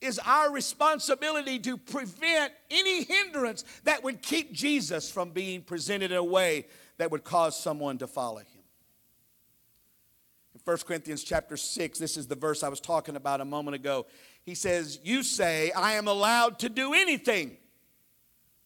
is 0.00 0.18
our 0.24 0.52
responsibility 0.52 1.58
to 1.60 1.76
prevent 1.76 2.52
any 2.70 3.04
hindrance 3.04 3.64
that 3.84 4.02
would 4.04 4.20
keep 4.22 4.52
Jesus 4.52 5.10
from 5.10 5.30
being 5.30 5.62
presented 5.62 6.10
in 6.10 6.16
a 6.18 6.24
way 6.24 6.66
that 6.98 7.10
would 7.10 7.24
cause 7.24 7.58
someone 7.58 7.98
to 7.98 8.06
follow 8.06 8.42
1 10.64 10.78
Corinthians 10.78 11.22
chapter 11.22 11.56
6, 11.56 11.98
this 11.98 12.16
is 12.16 12.26
the 12.26 12.34
verse 12.34 12.62
I 12.62 12.68
was 12.68 12.80
talking 12.80 13.16
about 13.16 13.40
a 13.40 13.44
moment 13.44 13.74
ago. 13.74 14.06
He 14.44 14.54
says, 14.54 14.98
You 15.02 15.22
say, 15.22 15.70
I 15.72 15.92
am 15.92 16.08
allowed 16.08 16.58
to 16.60 16.70
do 16.70 16.94
anything, 16.94 17.56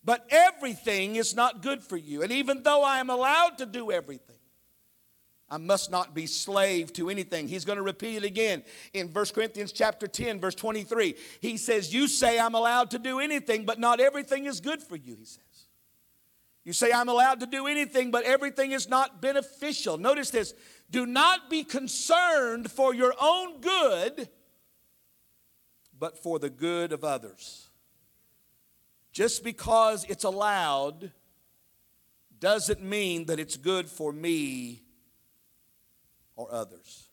but 0.05 0.25
everything 0.31 1.17
is 1.17 1.35
not 1.35 1.61
good 1.61 1.83
for 1.83 1.97
you. 1.97 2.23
And 2.23 2.31
even 2.31 2.63
though 2.63 2.85
I 2.85 2.99
am 2.99 3.11
allowed 3.11 3.59
to 3.59 3.67
do 3.67 3.91
everything, 3.91 4.37
I 5.51 5.57
must 5.57 5.91
not 5.91 6.15
be 6.15 6.27
slave 6.27 6.93
to 6.95 7.09
anything. 7.09 7.49
He's 7.49 7.65
going 7.65 7.79
to 7.79 7.83
repeat 7.83 8.17
it 8.17 8.25
again 8.25 8.63
in 8.93 9.09
1 9.09 9.27
Corinthians 9.35 9.73
chapter 9.73 10.07
10 10.07 10.41
verse 10.41 10.55
23. 10.55 11.17
He 11.41 11.57
says, 11.57 11.93
"You 11.93 12.07
say 12.07 12.39
I'm 12.39 12.55
allowed 12.55 12.91
to 12.91 12.99
do 12.99 13.19
anything, 13.19 13.65
but 13.65 13.79
not 13.81 13.99
everything 13.99 14.45
is 14.45 14.61
good 14.61 14.83
for 14.83 14.95
you," 14.95 15.17
he 15.17 15.25
says. 15.25 15.48
You 16.69 16.75
say 16.75 16.93
I'm 16.93 17.09
allowed 17.09 17.41
to 17.41 17.47
do 17.47 17.67
anything, 17.67 18.11
but 18.11 18.25
everything 18.25 18.73
is 18.73 18.91
not 18.91 19.23
beneficial. 19.23 19.97
Notice 19.97 20.29
this, 20.29 20.53
do 20.91 21.07
not 21.07 21.49
be 21.49 21.65
concerned 21.65 22.71
for 22.71 22.93
your 22.93 23.15
own 23.19 23.63
good, 23.63 24.29
but 25.99 26.23
for 26.23 26.39
the 26.39 26.51
good 26.51 26.93
of 26.93 27.05
others. 27.05 27.71
Just 29.13 29.43
because 29.43 30.05
it's 30.11 30.25
allowed 30.25 31.11
doesn't 32.39 32.83
mean 32.83 33.25
that 33.25 33.41
it's 33.41 33.57
good 33.57 33.89
for 33.89 34.13
me 34.13 34.83
or 36.37 36.53
others. 36.53 37.09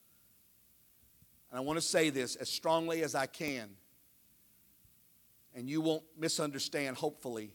And 1.50 1.58
I 1.58 1.62
want 1.62 1.78
to 1.78 1.82
say 1.82 2.10
this 2.10 2.36
as 2.36 2.50
strongly 2.50 3.04
as 3.04 3.16
I 3.16 3.26
can, 3.26 3.70
and 5.56 5.70
you 5.70 5.80
won't 5.80 6.04
misunderstand, 6.20 6.98
hopefully. 6.98 7.54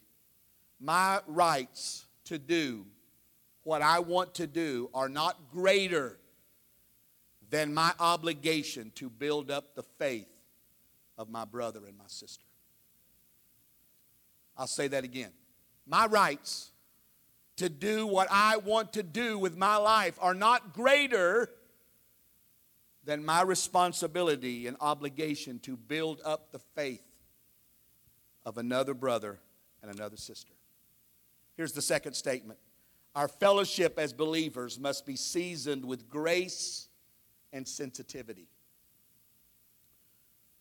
My 0.80 1.20
rights 1.26 2.06
to 2.24 2.38
do 2.38 2.86
what 3.64 3.82
I 3.82 3.98
want 3.98 4.34
to 4.36 4.46
do 4.46 4.88
are 4.94 5.08
not 5.08 5.50
greater 5.52 6.18
than 7.50 7.74
my 7.74 7.92
obligation 8.00 8.92
to 8.94 9.10
build 9.10 9.50
up 9.50 9.74
the 9.74 9.82
faith 9.82 10.28
of 11.18 11.28
my 11.28 11.44
brother 11.44 11.80
and 11.86 11.98
my 11.98 12.04
sister. 12.06 12.44
I'll 14.56 14.66
say 14.66 14.88
that 14.88 15.04
again. 15.04 15.32
My 15.86 16.06
rights 16.06 16.70
to 17.56 17.68
do 17.68 18.06
what 18.06 18.28
I 18.30 18.56
want 18.56 18.94
to 18.94 19.02
do 19.02 19.38
with 19.38 19.56
my 19.56 19.76
life 19.76 20.16
are 20.20 20.34
not 20.34 20.72
greater 20.72 21.50
than 23.04 23.24
my 23.24 23.42
responsibility 23.42 24.66
and 24.66 24.76
obligation 24.80 25.58
to 25.60 25.76
build 25.76 26.20
up 26.24 26.52
the 26.52 26.58
faith 26.58 27.02
of 28.46 28.56
another 28.56 28.94
brother 28.94 29.38
and 29.82 29.90
another 29.90 30.16
sister. 30.16 30.54
Here's 31.60 31.72
the 31.72 31.82
second 31.82 32.14
statement 32.14 32.58
Our 33.14 33.28
fellowship 33.28 33.98
as 33.98 34.14
believers 34.14 34.80
must 34.80 35.04
be 35.04 35.14
seasoned 35.14 35.84
with 35.84 36.08
grace 36.08 36.88
and 37.52 37.68
sensitivity. 37.68 38.48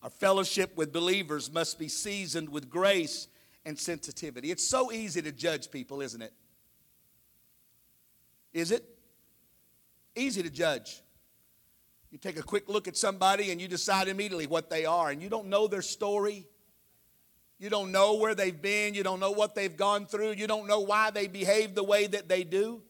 Our 0.02 0.10
fellowship 0.10 0.76
with 0.76 0.92
believers 0.92 1.50
must 1.50 1.78
be 1.78 1.88
seasoned 1.88 2.50
with 2.50 2.68
grace 2.68 3.28
and 3.64 3.78
sensitivity. 3.78 4.50
It's 4.50 4.66
so 4.66 4.92
easy 4.92 5.22
to 5.22 5.32
judge 5.32 5.70
people, 5.70 6.02
isn't 6.02 6.20
it? 6.20 6.34
Is 8.52 8.70
it? 8.70 8.84
Easy 10.14 10.42
to 10.42 10.50
judge. 10.50 11.00
You 12.10 12.18
take 12.18 12.38
a 12.38 12.42
quick 12.42 12.68
look 12.68 12.88
at 12.88 12.96
somebody 12.98 13.52
and 13.52 13.58
you 13.58 13.68
decide 13.68 14.08
immediately 14.08 14.46
what 14.46 14.68
they 14.68 14.84
are, 14.84 15.08
and 15.08 15.22
you 15.22 15.30
don't 15.30 15.46
know 15.46 15.66
their 15.66 15.80
story. 15.80 16.46
You 17.60 17.68
don't 17.68 17.92
know 17.92 18.14
where 18.14 18.34
they've 18.34 18.60
been. 18.60 18.94
You 18.94 19.02
don't 19.02 19.20
know 19.20 19.32
what 19.32 19.54
they've 19.54 19.76
gone 19.76 20.06
through. 20.06 20.32
You 20.32 20.46
don't 20.46 20.66
know 20.66 20.80
why 20.80 21.10
they 21.10 21.26
behave 21.26 21.74
the 21.74 21.84
way 21.84 22.06
that 22.06 22.26
they 22.26 22.42
do. 22.42 22.80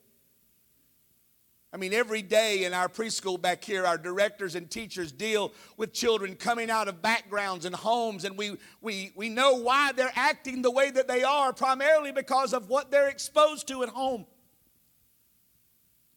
I 1.73 1.77
mean, 1.77 1.93
every 1.93 2.23
day 2.23 2.65
in 2.65 2.73
our 2.73 2.89
preschool 2.89 3.41
back 3.41 3.65
here, 3.65 3.85
our 3.85 3.99
directors 3.99 4.55
and 4.55 4.71
teachers 4.71 5.11
deal 5.11 5.53
with 5.77 5.93
children 5.93 6.37
coming 6.37 6.71
out 6.71 6.87
of 6.87 7.03
backgrounds 7.03 7.65
and 7.65 7.75
homes, 7.75 8.25
and 8.25 8.37
we, 8.39 8.57
we, 8.81 9.13
we 9.17 9.29
know 9.29 9.57
why 9.57 9.91
they're 9.93 10.13
acting 10.15 10.63
the 10.63 10.71
way 10.71 10.91
that 10.91 11.09
they 11.09 11.25
are, 11.25 11.53
primarily 11.53 12.13
because 12.13 12.53
of 12.53 12.69
what 12.69 12.93
they're 12.93 13.09
exposed 13.09 13.67
to 13.69 13.83
at 13.83 13.89
home. 13.89 14.25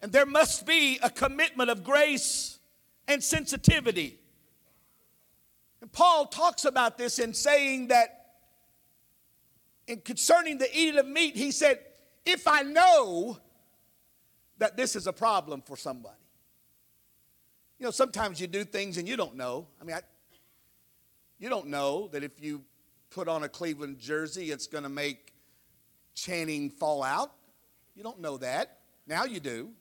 And 0.02 0.12
there 0.12 0.26
must 0.26 0.66
be 0.66 1.00
a 1.02 1.10
commitment 1.10 1.72
of 1.72 1.84
grace 1.84 2.60
and 3.08 3.24
sensitivity. 3.24 4.20
And 5.82 5.92
Paul 5.92 6.28
talks 6.28 6.66
about 6.66 7.00
this 7.00 7.18
in 7.20 7.34
saying 7.34 7.88
that, 7.88 8.23
in 9.88 10.02
concerning 10.02 10.58
the 10.58 10.70
eating 10.78 11.00
of 11.00 11.08
meat, 11.08 11.36
he 11.36 11.52
said, 11.52 11.80
If 12.26 12.48
I 12.48 12.62
know 12.62 13.38
that 14.58 14.78
this 14.78 14.96
is 14.96 15.08
a 15.08 15.14
problem 15.14 15.62
for 15.62 15.76
somebody. 15.76 16.16
You 17.80 17.86
know, 17.86 17.92
sometimes 17.92 18.40
you 18.40 18.48
do 18.48 18.64
things 18.64 18.98
and 18.98 19.08
you 19.08 19.18
don't 19.18 19.36
know. 19.36 19.68
I 19.82 19.84
mean, 19.84 19.96
I, 19.96 20.02
you 21.38 21.50
don't 21.50 21.68
know 21.68 22.08
that 22.14 22.24
if 22.24 22.42
you 22.42 22.64
put 23.10 23.28
on 23.28 23.44
a 23.44 23.50
Cleveland 23.50 24.00
jersey, 24.00 24.52
it's 24.52 24.68
going 24.68 24.84
to 24.84 24.90
make 24.90 25.34
Channing 26.16 26.70
fall 26.70 27.04
out. 27.04 27.34
You 27.96 28.04
don't 28.04 28.22
know 28.22 28.38
that. 28.38 28.78
Now 29.08 29.26
you 29.26 29.40
do. 29.40 29.72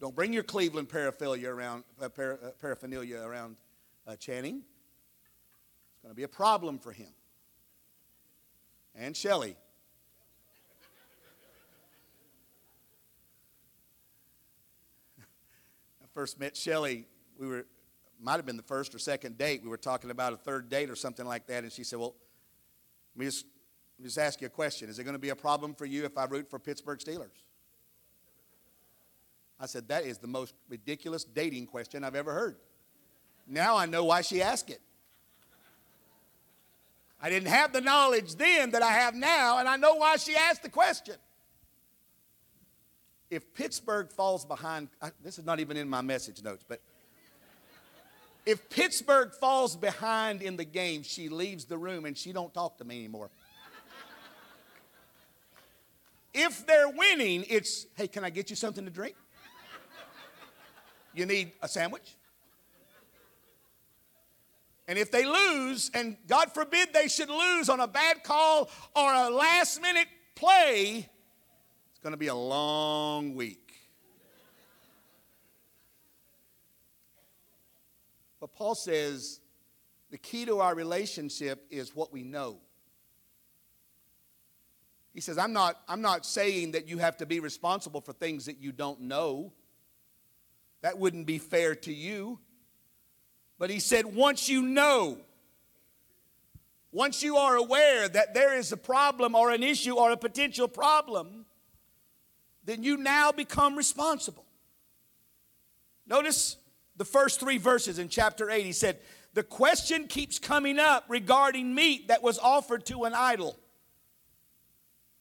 Don't 0.00 0.14
bring 0.14 0.32
your 0.32 0.42
Cleveland 0.42 0.88
paraphernalia 0.88 1.48
around, 1.48 1.84
uh, 2.02 2.04
uh, 2.04 2.34
paraphernalia 2.60 3.22
around 3.22 3.56
uh, 4.06 4.16
Channing. 4.16 4.56
It's 4.56 6.02
going 6.02 6.10
to 6.10 6.16
be 6.16 6.24
a 6.24 6.28
problem 6.28 6.78
for 6.78 6.92
him. 6.92 7.08
And 8.98 9.14
Shelley. 9.14 9.56
I 15.20 16.06
first 16.14 16.40
met 16.40 16.56
Shelley, 16.56 17.06
we 17.38 17.46
were, 17.46 17.66
might 18.18 18.36
have 18.36 18.46
been 18.46 18.56
the 18.56 18.62
first 18.62 18.94
or 18.94 18.98
second 18.98 19.36
date. 19.36 19.62
We 19.62 19.68
were 19.68 19.76
talking 19.76 20.10
about 20.10 20.32
a 20.32 20.36
third 20.36 20.70
date 20.70 20.88
or 20.88 20.96
something 20.96 21.26
like 21.26 21.46
that, 21.48 21.62
and 21.62 21.72
she 21.72 21.84
said, 21.84 21.98
Well, 21.98 22.14
let 23.14 23.20
me 23.20 23.26
just, 23.26 23.44
let 23.98 24.04
me 24.04 24.08
just 24.08 24.18
ask 24.18 24.40
you 24.40 24.46
a 24.46 24.50
question. 24.50 24.88
Is 24.88 24.98
it 24.98 25.04
going 25.04 25.14
to 25.14 25.18
be 25.18 25.28
a 25.28 25.36
problem 25.36 25.74
for 25.74 25.84
you 25.84 26.04
if 26.06 26.16
I 26.16 26.24
root 26.24 26.48
for 26.48 26.58
Pittsburgh 26.58 26.98
Steelers? 26.98 27.44
I 29.60 29.66
said, 29.66 29.88
That 29.88 30.04
is 30.04 30.16
the 30.18 30.26
most 30.26 30.54
ridiculous 30.70 31.24
dating 31.24 31.66
question 31.66 32.02
I've 32.02 32.14
ever 32.14 32.32
heard. 32.32 32.56
Now 33.46 33.76
I 33.76 33.84
know 33.84 34.04
why 34.04 34.22
she 34.22 34.40
asked 34.42 34.70
it. 34.70 34.80
I 37.26 37.28
didn't 37.28 37.48
have 37.48 37.72
the 37.72 37.80
knowledge 37.80 38.36
then 38.36 38.70
that 38.70 38.82
I 38.82 38.92
have 38.92 39.16
now, 39.16 39.58
and 39.58 39.68
I 39.68 39.74
know 39.76 39.96
why 39.96 40.14
she 40.14 40.36
asked 40.36 40.62
the 40.62 40.68
question. 40.68 41.16
If 43.30 43.52
Pittsburgh 43.52 44.12
falls 44.12 44.44
behind, 44.44 44.90
I, 45.02 45.10
this 45.24 45.36
is 45.36 45.44
not 45.44 45.58
even 45.58 45.76
in 45.76 45.88
my 45.88 46.02
message 46.02 46.40
notes, 46.44 46.64
but 46.68 46.80
if 48.46 48.70
Pittsburgh 48.70 49.32
falls 49.32 49.74
behind 49.74 50.40
in 50.40 50.56
the 50.56 50.64
game, 50.64 51.02
she 51.02 51.28
leaves 51.28 51.64
the 51.64 51.76
room 51.76 52.04
and 52.04 52.16
she 52.16 52.32
don't 52.32 52.54
talk 52.54 52.78
to 52.78 52.84
me 52.84 53.00
anymore. 53.00 53.28
If 56.32 56.64
they're 56.64 56.90
winning, 56.90 57.44
it's, 57.48 57.86
hey, 57.96 58.06
can 58.06 58.22
I 58.22 58.30
get 58.30 58.50
you 58.50 58.54
something 58.54 58.84
to 58.84 58.90
drink? 58.92 59.16
You 61.12 61.26
need 61.26 61.54
a 61.60 61.66
sandwich. 61.66 62.15
And 64.88 64.98
if 64.98 65.10
they 65.10 65.26
lose, 65.26 65.90
and 65.94 66.16
God 66.28 66.52
forbid 66.52 66.92
they 66.92 67.08
should 67.08 67.28
lose 67.28 67.68
on 67.68 67.80
a 67.80 67.88
bad 67.88 68.22
call 68.22 68.70
or 68.94 69.12
a 69.12 69.28
last 69.30 69.82
minute 69.82 70.06
play, 70.36 71.08
it's 71.90 71.98
going 72.00 72.12
to 72.12 72.18
be 72.18 72.28
a 72.28 72.34
long 72.34 73.34
week. 73.34 73.66
But 78.40 78.54
Paul 78.54 78.76
says 78.76 79.40
the 80.10 80.18
key 80.18 80.44
to 80.44 80.60
our 80.60 80.74
relationship 80.74 81.66
is 81.70 81.96
what 81.96 82.12
we 82.12 82.22
know. 82.22 82.58
He 85.12 85.20
says, 85.20 85.38
I'm 85.38 85.52
not, 85.52 85.80
I'm 85.88 86.02
not 86.02 86.26
saying 86.26 86.72
that 86.72 86.86
you 86.86 86.98
have 86.98 87.16
to 87.16 87.26
be 87.26 87.40
responsible 87.40 88.02
for 88.02 88.12
things 88.12 88.44
that 88.46 88.58
you 88.58 88.70
don't 88.70 89.00
know. 89.00 89.52
That 90.82 90.98
wouldn't 90.98 91.26
be 91.26 91.38
fair 91.38 91.74
to 91.74 91.92
you. 91.92 92.38
But 93.58 93.70
he 93.70 93.80
said, 93.80 94.04
once 94.04 94.48
you 94.48 94.62
know, 94.62 95.18
once 96.92 97.22
you 97.22 97.36
are 97.36 97.56
aware 97.56 98.08
that 98.08 98.34
there 98.34 98.56
is 98.56 98.72
a 98.72 98.76
problem 98.76 99.34
or 99.34 99.50
an 99.50 99.62
issue 99.62 99.94
or 99.94 100.10
a 100.12 100.16
potential 100.16 100.68
problem, 100.68 101.46
then 102.64 102.82
you 102.82 102.96
now 102.96 103.32
become 103.32 103.76
responsible. 103.76 104.44
Notice 106.06 106.56
the 106.96 107.04
first 107.04 107.40
three 107.40 107.58
verses 107.58 107.98
in 107.98 108.08
chapter 108.08 108.50
8. 108.50 108.64
He 108.64 108.72
said, 108.72 108.98
The 109.34 109.42
question 109.42 110.06
keeps 110.06 110.38
coming 110.38 110.78
up 110.78 111.04
regarding 111.08 111.74
meat 111.74 112.08
that 112.08 112.22
was 112.22 112.38
offered 112.38 112.86
to 112.86 113.04
an 113.04 113.14
idol. 113.14 113.58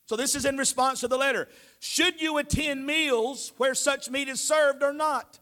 So 0.07 0.15
this 0.15 0.35
is 0.35 0.45
in 0.45 0.57
response 0.57 0.99
to 0.99 1.07
the 1.07 1.17
letter. 1.17 1.47
Should 1.79 2.21
you 2.21 2.37
attend 2.37 2.85
meals 2.85 3.53
where 3.57 3.73
such 3.73 4.09
meat 4.09 4.27
is 4.27 4.39
served 4.39 4.83
or 4.83 4.93
not? 4.93 5.39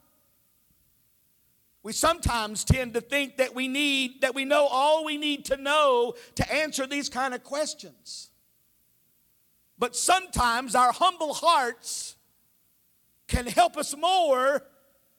We 1.83 1.91
sometimes 1.91 2.63
tend 2.63 2.93
to 2.93 3.01
think 3.01 3.37
that 3.37 3.53
we 3.53 3.67
need, 3.67 4.21
that 4.21 4.33
we 4.33 4.45
know 4.45 4.67
all 4.67 5.03
we 5.03 5.17
need 5.17 5.45
to 5.45 5.57
know 5.57 6.15
to 6.35 6.53
answer 6.53 6.87
these 6.87 7.09
kind 7.09 7.33
of 7.33 7.43
questions. 7.43 8.29
But 9.77 9.95
sometimes 9.95 10.75
our 10.75 10.93
humble 10.93 11.33
hearts 11.33 12.15
can 13.27 13.45
help 13.47 13.75
us 13.75 13.95
more 13.97 14.63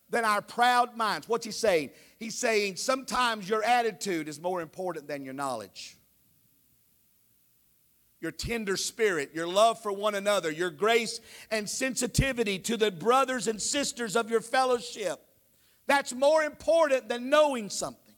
than 0.08 0.24
our 0.24 0.40
proud 0.40 0.96
minds. 0.96 1.28
What's 1.28 1.44
he 1.44 1.52
saying? 1.52 1.90
He's 2.18 2.34
saying 2.34 2.76
sometimes 2.76 3.46
your 3.46 3.62
attitude 3.62 4.26
is 4.26 4.40
more 4.40 4.62
important 4.62 5.06
than 5.06 5.22
your 5.22 5.34
knowledge. 5.34 5.98
Your 8.20 8.30
tender 8.30 8.78
spirit, 8.78 9.32
your 9.34 9.46
love 9.46 9.82
for 9.82 9.92
one 9.92 10.14
another, 10.14 10.50
your 10.50 10.70
grace 10.70 11.20
and 11.50 11.68
sensitivity 11.68 12.58
to 12.60 12.78
the 12.78 12.90
brothers 12.90 13.48
and 13.48 13.60
sisters 13.60 14.16
of 14.16 14.30
your 14.30 14.40
fellowship. 14.40 15.23
That's 15.86 16.12
more 16.14 16.42
important 16.42 17.08
than 17.08 17.28
knowing 17.28 17.68
something. 17.68 18.14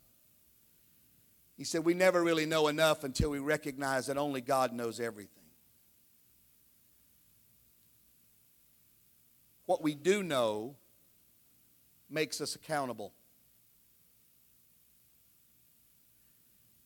He 1.57 1.65
said, 1.65 1.85
We 1.85 1.95
never 1.95 2.23
really 2.23 2.47
know 2.47 2.69
enough 2.69 3.03
until 3.03 3.31
we 3.31 3.39
recognize 3.39 4.07
that 4.07 4.19
only 4.19 4.41
God 4.41 4.73
knows 4.73 5.01
everything. 5.01 5.31
What 9.65 9.83
we 9.83 9.95
do 9.95 10.23
know 10.23 10.77
makes 12.09 12.41
us 12.41 12.55
accountable. 12.55 13.13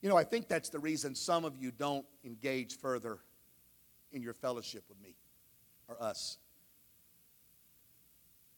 You 0.01 0.09
know, 0.09 0.17
I 0.17 0.25
think 0.25 0.49
that's 0.49 0.71
the 0.71 0.79
reason 0.79 1.15
some 1.15 1.45
of 1.45 1.57
you 1.59 1.71
don't 1.71 2.07
engage 2.25 2.79
further 2.79 3.19
in 4.13 4.23
your 4.23 4.33
fellowship 4.33 4.85
with 4.89 5.01
me 5.03 5.15
or 5.89 6.03
us. 6.03 6.39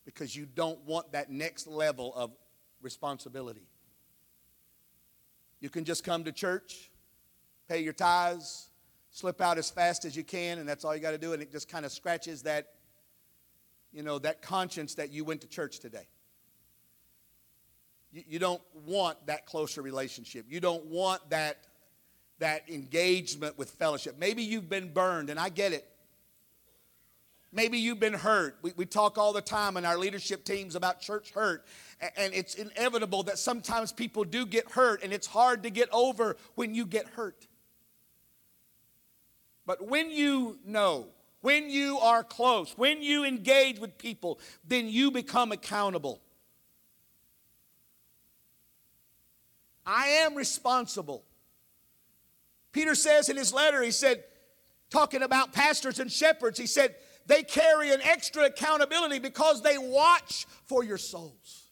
Because 0.04 0.34
you 0.34 0.46
don't 0.46 0.80
want 0.84 1.12
that 1.12 1.30
next 1.30 1.66
level 1.66 2.12
of 2.14 2.32
responsibility. 2.80 3.68
You 5.60 5.70
can 5.70 5.84
just 5.84 6.02
come 6.02 6.24
to 6.24 6.32
church, 6.32 6.90
pay 7.68 7.82
your 7.82 7.92
tithes, 7.92 8.68
slip 9.10 9.40
out 9.40 9.58
as 9.58 9.70
fast 9.70 10.04
as 10.04 10.16
you 10.16 10.24
can, 10.24 10.58
and 10.58 10.68
that's 10.68 10.84
all 10.84 10.94
you 10.94 11.00
got 11.00 11.12
to 11.12 11.18
do, 11.18 11.34
and 11.34 11.42
it 11.42 11.52
just 11.52 11.68
kind 11.68 11.84
of 11.84 11.92
scratches 11.92 12.42
that, 12.42 12.72
you 13.92 14.02
know, 14.02 14.18
that 14.18 14.42
conscience 14.42 14.94
that 14.94 15.12
you 15.12 15.22
went 15.24 15.42
to 15.42 15.46
church 15.46 15.78
today. 15.78 16.08
You, 18.10 18.22
you 18.26 18.38
don't 18.38 18.62
want 18.86 19.24
that 19.26 19.46
closer 19.46 19.82
relationship. 19.82 20.46
You 20.48 20.60
don't 20.60 20.86
want 20.86 21.30
that, 21.30 21.58
that 22.40 22.68
engagement 22.68 23.56
with 23.56 23.70
fellowship. 23.70 24.16
Maybe 24.18 24.42
you've 24.42 24.68
been 24.68 24.92
burned, 24.92 25.30
and 25.30 25.38
I 25.38 25.50
get 25.50 25.72
it. 25.72 25.86
Maybe 27.52 27.78
you've 27.78 28.00
been 28.00 28.14
hurt. 28.14 28.56
We, 28.62 28.72
we 28.76 28.86
talk 28.86 29.18
all 29.18 29.34
the 29.34 29.42
time 29.42 29.76
in 29.76 29.84
our 29.84 29.98
leadership 29.98 30.44
teams 30.44 30.74
about 30.74 31.00
church 31.00 31.32
hurt. 31.32 31.66
And 32.16 32.32
it's 32.32 32.54
inevitable 32.54 33.24
that 33.24 33.38
sometimes 33.38 33.92
people 33.92 34.24
do 34.24 34.46
get 34.46 34.70
hurt, 34.70 35.02
and 35.04 35.12
it's 35.12 35.26
hard 35.26 35.62
to 35.64 35.70
get 35.70 35.88
over 35.92 36.36
when 36.54 36.74
you 36.74 36.86
get 36.86 37.06
hurt. 37.08 37.46
But 39.66 39.86
when 39.86 40.10
you 40.10 40.58
know, 40.64 41.06
when 41.42 41.70
you 41.70 41.98
are 41.98 42.24
close, 42.24 42.72
when 42.76 43.02
you 43.02 43.24
engage 43.24 43.78
with 43.78 43.98
people, 43.98 44.40
then 44.66 44.88
you 44.88 45.10
become 45.10 45.52
accountable. 45.52 46.20
I 49.84 50.06
am 50.24 50.34
responsible. 50.34 51.24
Peter 52.72 52.94
says 52.94 53.28
in 53.28 53.36
his 53.36 53.52
letter, 53.52 53.82
he 53.82 53.90
said, 53.90 54.24
talking 54.90 55.22
about 55.22 55.52
pastors 55.52 55.98
and 55.98 56.10
shepherds, 56.10 56.58
he 56.58 56.66
said, 56.66 56.94
they 57.26 57.42
carry 57.42 57.92
an 57.92 58.00
extra 58.02 58.44
accountability 58.44 59.18
because 59.18 59.62
they 59.62 59.78
watch 59.78 60.46
for 60.64 60.84
your 60.84 60.98
souls. 60.98 61.70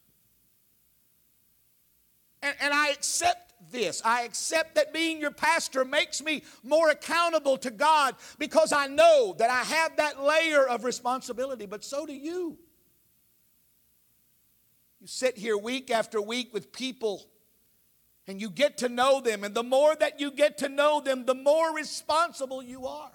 And, 2.42 2.54
and 2.60 2.72
I 2.74 2.88
accept 2.90 3.52
this. 3.70 4.00
I 4.04 4.22
accept 4.22 4.74
that 4.76 4.92
being 4.92 5.20
your 5.20 5.30
pastor 5.30 5.84
makes 5.84 6.22
me 6.22 6.42
more 6.62 6.90
accountable 6.90 7.58
to 7.58 7.70
God 7.70 8.16
because 8.38 8.72
I 8.72 8.86
know 8.86 9.34
that 9.38 9.50
I 9.50 9.62
have 9.62 9.96
that 9.96 10.22
layer 10.22 10.66
of 10.66 10.84
responsibility, 10.84 11.66
but 11.66 11.84
so 11.84 12.06
do 12.06 12.14
you. 12.14 12.58
You 15.00 15.06
sit 15.06 15.38
here 15.38 15.56
week 15.56 15.90
after 15.90 16.20
week 16.20 16.52
with 16.52 16.72
people 16.72 17.26
and 18.26 18.40
you 18.40 18.50
get 18.50 18.78
to 18.78 18.88
know 18.88 19.20
them. 19.20 19.44
And 19.44 19.54
the 19.54 19.62
more 19.62 19.94
that 19.96 20.20
you 20.20 20.30
get 20.30 20.58
to 20.58 20.68
know 20.68 21.00
them, 21.00 21.24
the 21.24 21.34
more 21.34 21.74
responsible 21.74 22.62
you 22.62 22.86
are. 22.86 23.10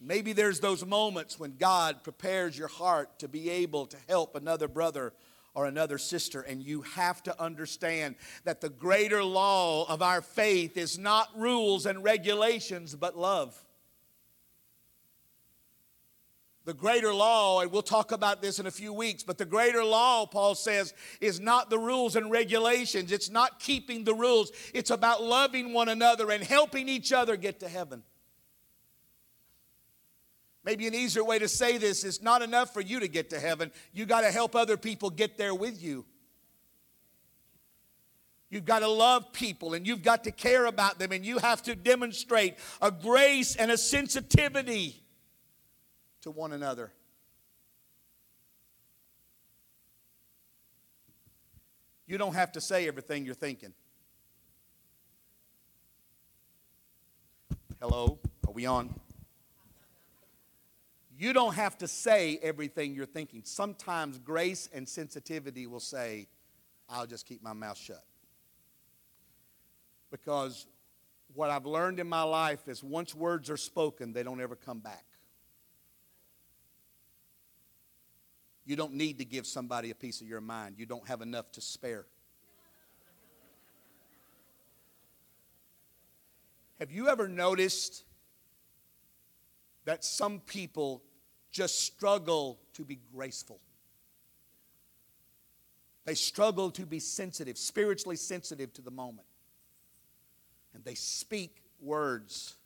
Maybe 0.00 0.32
there's 0.32 0.60
those 0.60 0.84
moments 0.84 1.38
when 1.38 1.56
God 1.56 2.04
prepares 2.04 2.58
your 2.58 2.68
heart 2.68 3.18
to 3.20 3.28
be 3.28 3.48
able 3.48 3.86
to 3.86 3.96
help 4.08 4.36
another 4.36 4.68
brother 4.68 5.14
or 5.54 5.66
another 5.66 5.96
sister, 5.96 6.42
and 6.42 6.62
you 6.62 6.82
have 6.82 7.22
to 7.22 7.42
understand 7.42 8.14
that 8.44 8.60
the 8.60 8.68
greater 8.68 9.24
law 9.24 9.88
of 9.88 10.02
our 10.02 10.20
faith 10.20 10.76
is 10.76 10.98
not 10.98 11.28
rules 11.34 11.86
and 11.86 12.04
regulations, 12.04 12.94
but 12.94 13.16
love. 13.16 13.58
The 16.66 16.74
greater 16.74 17.14
law, 17.14 17.60
and 17.60 17.72
we'll 17.72 17.80
talk 17.80 18.12
about 18.12 18.42
this 18.42 18.58
in 18.58 18.66
a 18.66 18.70
few 18.70 18.92
weeks, 18.92 19.22
but 19.22 19.38
the 19.38 19.46
greater 19.46 19.82
law, 19.82 20.26
Paul 20.26 20.54
says, 20.54 20.92
is 21.22 21.40
not 21.40 21.70
the 21.70 21.78
rules 21.78 22.16
and 22.16 22.30
regulations. 22.30 23.10
It's 23.10 23.30
not 23.30 23.58
keeping 23.58 24.04
the 24.04 24.14
rules. 24.14 24.52
It's 24.74 24.90
about 24.90 25.22
loving 25.22 25.72
one 25.72 25.88
another 25.88 26.30
and 26.32 26.44
helping 26.44 26.88
each 26.88 27.12
other 27.12 27.36
get 27.36 27.60
to 27.60 27.68
heaven. 27.68 28.02
Maybe 30.66 30.88
an 30.88 30.94
easier 30.94 31.22
way 31.22 31.38
to 31.38 31.46
say 31.46 31.78
this 31.78 32.02
is 32.02 32.20
not 32.20 32.42
enough 32.42 32.74
for 32.74 32.80
you 32.80 32.98
to 32.98 33.06
get 33.06 33.30
to 33.30 33.38
heaven. 33.38 33.70
You 33.92 34.04
got 34.04 34.22
to 34.22 34.32
help 34.32 34.56
other 34.56 34.76
people 34.76 35.10
get 35.10 35.38
there 35.38 35.54
with 35.54 35.80
you. 35.80 36.04
You've 38.50 38.64
got 38.64 38.80
to 38.80 38.88
love 38.88 39.32
people 39.32 39.74
and 39.74 39.86
you've 39.86 40.02
got 40.02 40.24
to 40.24 40.32
care 40.32 40.66
about 40.66 40.98
them 40.98 41.12
and 41.12 41.24
you 41.24 41.38
have 41.38 41.62
to 41.62 41.76
demonstrate 41.76 42.56
a 42.82 42.90
grace 42.90 43.54
and 43.54 43.70
a 43.70 43.78
sensitivity 43.78 45.00
to 46.22 46.32
one 46.32 46.52
another. 46.52 46.92
You 52.08 52.18
don't 52.18 52.34
have 52.34 52.50
to 52.52 52.60
say 52.60 52.88
everything 52.88 53.24
you're 53.24 53.34
thinking. 53.34 53.72
Hello, 57.80 58.18
are 58.46 58.52
we 58.52 58.66
on? 58.66 58.92
You 61.18 61.32
don't 61.32 61.54
have 61.54 61.78
to 61.78 61.88
say 61.88 62.38
everything 62.42 62.94
you're 62.94 63.06
thinking. 63.06 63.42
Sometimes 63.44 64.18
grace 64.18 64.68
and 64.72 64.86
sensitivity 64.86 65.66
will 65.66 65.80
say, 65.80 66.28
I'll 66.90 67.06
just 67.06 67.26
keep 67.26 67.42
my 67.42 67.54
mouth 67.54 67.78
shut. 67.78 68.04
Because 70.10 70.66
what 71.34 71.48
I've 71.50 71.64
learned 71.64 72.00
in 72.00 72.06
my 72.06 72.22
life 72.22 72.68
is 72.68 72.82
once 72.82 73.14
words 73.14 73.48
are 73.48 73.56
spoken, 73.56 74.12
they 74.12 74.22
don't 74.22 74.40
ever 74.40 74.56
come 74.56 74.80
back. 74.80 75.04
You 78.66 78.76
don't 78.76 78.94
need 78.94 79.18
to 79.18 79.24
give 79.24 79.46
somebody 79.46 79.90
a 79.90 79.94
piece 79.94 80.20
of 80.20 80.26
your 80.26 80.40
mind. 80.40 80.74
You 80.76 80.86
don't 80.86 81.06
have 81.08 81.22
enough 81.22 81.50
to 81.52 81.60
spare. 81.60 82.04
Have 86.78 86.90
you 86.90 87.08
ever 87.08 87.26
noticed 87.26 88.04
that 89.86 90.04
some 90.04 90.40
people 90.40 91.02
just 91.50 91.80
struggle 91.80 92.60
to 92.74 92.84
be 92.84 93.00
graceful? 93.14 93.60
They 96.04 96.14
struggle 96.14 96.70
to 96.72 96.86
be 96.86 97.00
sensitive, 97.00 97.58
spiritually 97.58 98.16
sensitive 98.16 98.72
to 98.74 98.82
the 98.82 98.90
moment. 98.90 99.26
And 100.74 100.84
they 100.84 100.94
speak 100.94 101.62
words 101.80 102.56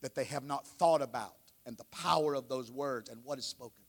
that 0.00 0.14
they 0.14 0.24
have 0.24 0.44
not 0.44 0.66
thought 0.66 1.02
about 1.02 1.36
and 1.66 1.76
the 1.76 1.84
power 1.84 2.34
of 2.34 2.48
those 2.48 2.70
words 2.70 3.10
and 3.10 3.20
what 3.22 3.38
is 3.38 3.44
spoken. 3.44 3.84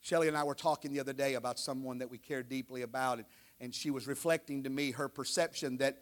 Shelly 0.00 0.28
and 0.28 0.36
I 0.36 0.44
were 0.44 0.54
talking 0.54 0.92
the 0.92 1.00
other 1.00 1.12
day 1.12 1.34
about 1.34 1.58
someone 1.58 1.98
that 1.98 2.10
we 2.10 2.18
care 2.18 2.42
deeply 2.42 2.82
about, 2.82 3.18
and, 3.18 3.26
and 3.60 3.74
she 3.74 3.90
was 3.90 4.06
reflecting 4.06 4.62
to 4.62 4.70
me 4.70 4.92
her 4.92 5.08
perception 5.08 5.76
that 5.78 5.98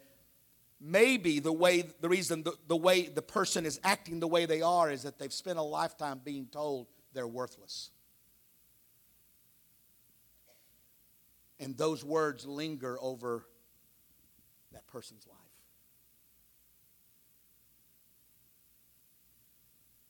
maybe 0.79 1.39
the 1.39 1.53
way 1.53 1.83
the 2.01 2.09
reason 2.09 2.43
the, 2.43 2.53
the 2.67 2.75
way 2.75 3.03
the 3.03 3.21
person 3.21 3.65
is 3.65 3.79
acting 3.83 4.19
the 4.19 4.27
way 4.27 4.45
they 4.45 4.61
are 4.61 4.91
is 4.91 5.03
that 5.03 5.17
they've 5.17 5.33
spent 5.33 5.57
a 5.57 5.63
lifetime 5.63 6.21
being 6.23 6.47
told 6.47 6.87
they're 7.13 7.27
worthless. 7.27 7.91
And 11.59 11.77
those 11.77 12.03
words 12.03 12.45
linger 12.45 12.97
over 13.01 13.45
that 14.73 14.85
person's 14.87 15.25
life. 15.25 15.37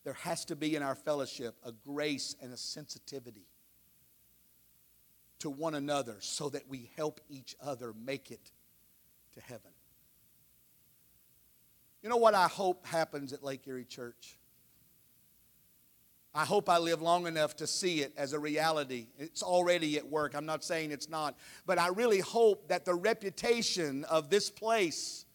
There 0.03 0.13
has 0.13 0.45
to 0.45 0.55
be 0.55 0.75
in 0.75 0.83
our 0.83 0.95
fellowship 0.95 1.55
a 1.63 1.71
grace 1.71 2.35
and 2.41 2.51
a 2.51 2.57
sensitivity 2.57 3.47
to 5.39 5.49
one 5.49 5.75
another 5.75 6.15
so 6.19 6.49
that 6.49 6.67
we 6.67 6.89
help 6.95 7.21
each 7.29 7.55
other 7.61 7.93
make 7.93 8.31
it 8.31 8.51
to 9.33 9.41
heaven. 9.41 9.74
You 12.05 12.09
know 12.09 12.17
what 12.17 12.35
I 12.35 12.47
hope 12.47 12.85
happens 12.85 13.33
at 13.33 13.43
Lake 13.43 13.67
Erie 13.67 13.83
Church? 13.83 14.37
I 16.35 16.45
hope 16.45 16.69
I 16.69 16.77
live 16.77 17.01
long 17.01 17.25
enough 17.25 17.55
to 17.55 17.65
see 17.65 18.01
it 18.01 18.13
as 18.15 18.33
a 18.33 18.37
reality. 18.37 19.07
It's 19.17 19.41
already 19.41 19.97
at 19.97 20.07
work. 20.07 20.35
I'm 20.35 20.45
not 20.45 20.63
saying 20.63 20.91
it's 20.91 21.09
not. 21.09 21.35
But 21.65 21.79
I 21.79 21.87
really 21.87 22.19
hope 22.19 22.67
that 22.67 22.85
the 22.85 22.93
reputation 22.93 24.03
of 24.03 24.29
this 24.29 24.51
place 24.51 25.25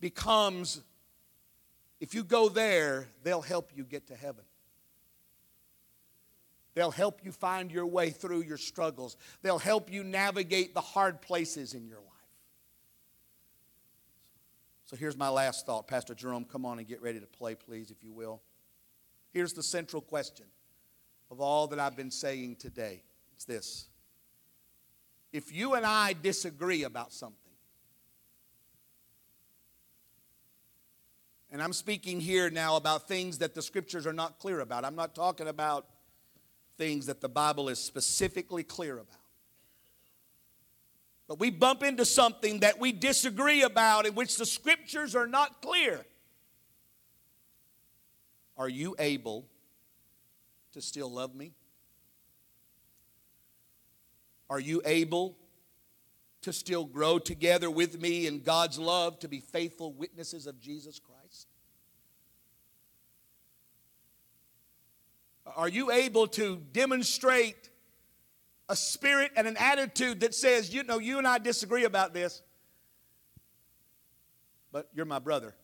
becomes 0.00 0.80
if 2.00 2.14
you 2.14 2.24
go 2.24 2.48
there, 2.48 3.08
they'll 3.22 3.42
help 3.42 3.70
you 3.76 3.84
get 3.84 4.06
to 4.06 4.16
heaven. 4.16 4.44
They'll 6.72 6.90
help 6.90 7.22
you 7.22 7.32
find 7.32 7.70
your 7.70 7.86
way 7.86 8.08
through 8.08 8.44
your 8.44 8.56
struggles. 8.56 9.18
They'll 9.42 9.58
help 9.58 9.92
you 9.92 10.04
navigate 10.04 10.72
the 10.72 10.80
hard 10.80 11.20
places 11.20 11.74
in 11.74 11.86
your 11.86 11.98
life. 11.98 12.05
So 14.86 14.96
here's 14.96 15.16
my 15.16 15.28
last 15.28 15.66
thought. 15.66 15.88
Pastor 15.88 16.14
Jerome, 16.14 16.44
come 16.44 16.64
on 16.64 16.78
and 16.78 16.86
get 16.86 17.02
ready 17.02 17.18
to 17.18 17.26
play, 17.26 17.56
please, 17.56 17.90
if 17.90 18.04
you 18.04 18.12
will. 18.12 18.40
Here's 19.32 19.52
the 19.52 19.62
central 19.62 20.00
question 20.00 20.46
of 21.30 21.40
all 21.40 21.66
that 21.66 21.80
I've 21.80 21.96
been 21.96 22.12
saying 22.12 22.56
today 22.56 23.02
it's 23.34 23.44
this. 23.44 23.88
If 25.32 25.52
you 25.52 25.74
and 25.74 25.84
I 25.84 26.14
disagree 26.14 26.84
about 26.84 27.12
something, 27.12 27.36
and 31.50 31.60
I'm 31.60 31.72
speaking 31.72 32.20
here 32.20 32.48
now 32.48 32.76
about 32.76 33.08
things 33.08 33.38
that 33.38 33.54
the 33.54 33.62
scriptures 33.62 34.06
are 34.06 34.12
not 34.12 34.38
clear 34.38 34.60
about, 34.60 34.84
I'm 34.84 34.94
not 34.94 35.14
talking 35.14 35.48
about 35.48 35.86
things 36.78 37.06
that 37.06 37.20
the 37.20 37.28
Bible 37.28 37.68
is 37.68 37.80
specifically 37.80 38.62
clear 38.62 38.94
about. 38.94 39.25
But 41.28 41.40
we 41.40 41.50
bump 41.50 41.82
into 41.82 42.04
something 42.04 42.60
that 42.60 42.78
we 42.78 42.92
disagree 42.92 43.62
about 43.62 44.06
in 44.06 44.14
which 44.14 44.36
the 44.36 44.46
scriptures 44.46 45.16
are 45.16 45.26
not 45.26 45.60
clear. 45.60 46.04
Are 48.56 48.68
you 48.68 48.94
able 48.98 49.46
to 50.72 50.80
still 50.80 51.10
love 51.10 51.34
me? 51.34 51.52
Are 54.48 54.60
you 54.60 54.80
able 54.84 55.36
to 56.42 56.52
still 56.52 56.84
grow 56.84 57.18
together 57.18 57.68
with 57.68 58.00
me 58.00 58.28
in 58.28 58.40
God's 58.40 58.78
love 58.78 59.18
to 59.18 59.28
be 59.28 59.40
faithful 59.40 59.92
witnesses 59.92 60.46
of 60.46 60.60
Jesus 60.60 61.00
Christ? 61.00 61.48
Are 65.56 65.68
you 65.68 65.90
able 65.90 66.28
to 66.28 66.62
demonstrate 66.72 67.70
a 68.68 68.76
spirit 68.76 69.32
and 69.36 69.46
an 69.46 69.56
attitude 69.58 70.20
that 70.20 70.34
says, 70.34 70.74
you 70.74 70.82
know, 70.82 70.98
you 70.98 71.18
and 71.18 71.26
I 71.26 71.38
disagree 71.38 71.84
about 71.84 72.12
this, 72.12 72.42
but 74.72 74.88
you're 74.94 75.06
my 75.06 75.18
brother, 75.18 75.54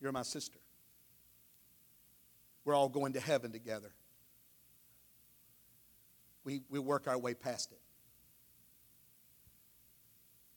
you're 0.00 0.12
my 0.12 0.22
sister. 0.22 0.58
We're 2.64 2.74
all 2.74 2.88
going 2.88 3.14
to 3.14 3.20
heaven 3.20 3.52
together. 3.52 3.92
We, 6.44 6.62
we 6.68 6.78
work 6.78 7.08
our 7.08 7.18
way 7.18 7.34
past 7.34 7.72
it. 7.72 7.80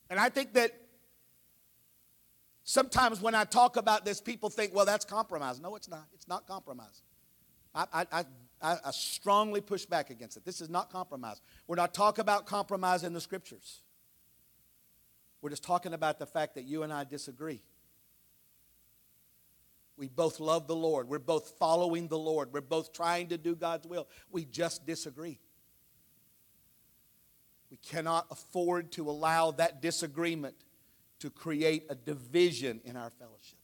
And 0.09 0.19
I 0.19 0.29
think 0.29 0.53
that 0.53 0.73
Sometimes 2.71 3.21
when 3.21 3.35
I 3.35 3.43
talk 3.43 3.75
about 3.75 4.05
this, 4.05 4.21
people 4.21 4.49
think, 4.49 4.73
well, 4.73 4.85
that's 4.85 5.03
compromise. 5.03 5.59
No, 5.59 5.75
it's 5.75 5.89
not. 5.89 6.05
It's 6.13 6.27
not 6.27 6.47
compromise. 6.47 7.01
I, 7.73 8.05
I, 8.11 8.25
I, 8.61 8.77
I 8.85 8.91
strongly 8.91 9.61
push 9.61 9.85
back 9.85 10.09
against 10.09 10.37
it. 10.37 10.45
This 10.45 10.61
is 10.61 10.69
not 10.69 10.91
compromise. 10.91 11.41
We're 11.67 11.75
not 11.75 11.93
talking 11.93 12.21
about 12.21 12.45
compromise 12.45 13.03
in 13.03 13.13
the 13.13 13.21
scriptures. 13.21 13.81
We're 15.41 15.49
just 15.49 15.63
talking 15.63 15.93
about 15.93 16.19
the 16.19 16.25
fact 16.25 16.55
that 16.55 16.65
you 16.65 16.83
and 16.83 16.93
I 16.93 17.03
disagree. 17.03 17.63
We 19.97 20.07
both 20.07 20.39
love 20.39 20.67
the 20.67 20.75
Lord. 20.75 21.09
We're 21.09 21.19
both 21.19 21.53
following 21.59 22.07
the 22.07 22.17
Lord. 22.17 22.53
We're 22.53 22.61
both 22.61 22.93
trying 22.93 23.29
to 23.29 23.37
do 23.37 23.55
God's 23.55 23.87
will. 23.87 24.07
We 24.31 24.45
just 24.45 24.85
disagree. 24.85 25.39
We 27.69 27.77
cannot 27.77 28.27
afford 28.29 28.91
to 28.93 29.09
allow 29.09 29.51
that 29.51 29.81
disagreement 29.81 30.55
to 31.19 31.29
create 31.29 31.85
a 31.89 31.95
division 31.95 32.81
in 32.83 32.97
our 32.97 33.09
fellowship. 33.11 33.60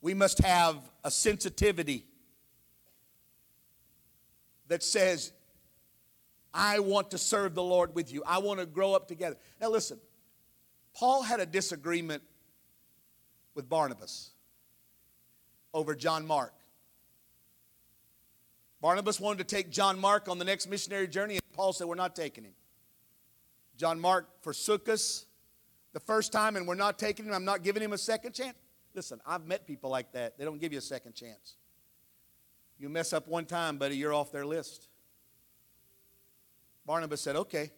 We 0.00 0.14
must 0.14 0.38
have 0.38 0.76
a 1.04 1.10
sensitivity 1.10 2.04
that 4.68 4.82
says, 4.82 5.32
I 6.52 6.78
want 6.78 7.10
to 7.10 7.18
serve 7.18 7.54
the 7.54 7.62
Lord 7.62 7.94
with 7.94 8.12
you. 8.12 8.22
I 8.26 8.38
want 8.38 8.60
to 8.60 8.66
grow 8.66 8.94
up 8.94 9.08
together. 9.08 9.36
Now, 9.60 9.70
listen, 9.70 9.98
Paul 10.94 11.22
had 11.22 11.40
a 11.40 11.46
disagreement 11.46 12.22
with 13.54 13.68
Barnabas 13.68 14.30
over 15.74 15.94
John 15.94 16.26
Mark. 16.26 16.54
Barnabas 18.80 19.20
wanted 19.20 19.46
to 19.46 19.56
take 19.56 19.70
John 19.70 19.98
Mark 19.98 20.28
on 20.28 20.38
the 20.38 20.44
next 20.44 20.68
missionary 20.68 21.06
journey, 21.06 21.34
and 21.34 21.52
Paul 21.52 21.72
said, 21.72 21.86
We're 21.86 21.94
not 21.94 22.16
taking 22.16 22.44
him. 22.44 22.54
John 23.76 24.00
Mark 24.00 24.42
forsook 24.42 24.88
us 24.88 25.26
the 25.92 26.00
first 26.00 26.32
time 26.32 26.56
and 26.56 26.66
we're 26.66 26.74
not 26.74 26.98
taking 26.98 27.26
him. 27.26 27.32
I'm 27.32 27.44
not 27.44 27.62
giving 27.62 27.82
him 27.82 27.92
a 27.92 27.98
second 27.98 28.34
chance. 28.34 28.56
Listen, 28.94 29.20
I've 29.26 29.46
met 29.46 29.66
people 29.66 29.90
like 29.90 30.12
that. 30.12 30.38
They 30.38 30.44
don't 30.44 30.60
give 30.60 30.72
you 30.72 30.78
a 30.78 30.82
second 30.82 31.14
chance. 31.14 31.54
You 32.78 32.88
mess 32.88 33.12
up 33.12 33.28
one 33.28 33.44
time, 33.44 33.76
buddy, 33.76 33.96
you're 33.96 34.14
off 34.14 34.32
their 34.32 34.46
list. 34.46 34.88
Barnabas 36.86 37.20
said, 37.20 37.36
okay, 37.36 37.70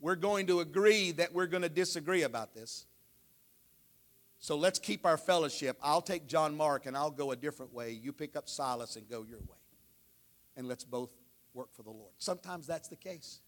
we're 0.00 0.16
going 0.16 0.46
to 0.48 0.60
agree 0.60 1.12
that 1.12 1.32
we're 1.32 1.46
going 1.46 1.62
to 1.62 1.68
disagree 1.68 2.22
about 2.22 2.54
this. 2.54 2.86
So 4.38 4.56
let's 4.56 4.78
keep 4.78 5.06
our 5.06 5.16
fellowship. 5.16 5.78
I'll 5.82 6.02
take 6.02 6.26
John 6.26 6.56
Mark 6.56 6.86
and 6.86 6.96
I'll 6.96 7.10
go 7.10 7.30
a 7.30 7.36
different 7.36 7.72
way. 7.72 7.92
You 7.92 8.12
pick 8.12 8.36
up 8.36 8.48
Silas 8.48 8.96
and 8.96 9.08
go 9.08 9.24
your 9.28 9.38
way. 9.38 9.56
And 10.56 10.66
let's 10.68 10.84
both 10.84 11.10
work 11.54 11.72
for 11.72 11.82
the 11.82 11.90
Lord. 11.90 12.12
Sometimes 12.18 12.66
that's 12.66 12.88
the 12.88 12.96
case. 12.96 13.40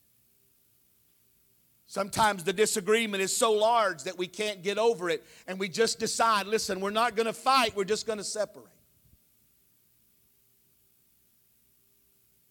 Sometimes 1.87 2.45
the 2.45 2.53
disagreement 2.53 3.23
is 3.23 3.37
so 3.37 3.53
large 3.53 4.05
that 4.05 4.17
we 4.17 4.27
can't 4.27 4.63
get 4.63 4.79
over 4.79 5.11
it, 5.11 5.25
and 5.47 5.59
we 5.59 5.69
just 5.69 5.99
decide 5.99 6.47
listen, 6.47 6.81
we're 6.81 6.91
not 6.91 7.15
going 7.15 7.27
to 7.27 7.33
fight, 7.33 7.77
we're 7.77 7.85
just 7.85 8.07
going 8.07 8.19
to 8.19 8.25
separate. 8.25 8.67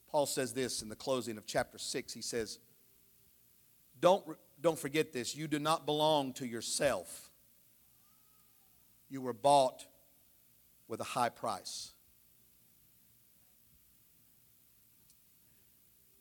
Paul 0.07 0.27
says 0.27 0.53
this 0.53 0.83
in 0.83 0.89
the 0.89 0.95
closing 0.95 1.37
of 1.37 1.47
chapter 1.47 1.79
6. 1.79 2.13
He 2.13 2.21
says, 2.21 2.59
Don't, 3.99 4.23
don't 4.61 4.77
forget 4.77 5.11
this. 5.11 5.35
You 5.35 5.47
do 5.47 5.57
not 5.57 5.87
belong 5.87 6.33
to 6.33 6.45
yourself, 6.45 7.31
you 9.09 9.21
were 9.21 9.33
bought 9.33 9.85
with 10.87 10.99
a 10.99 11.05
high 11.05 11.29
price. 11.29 11.93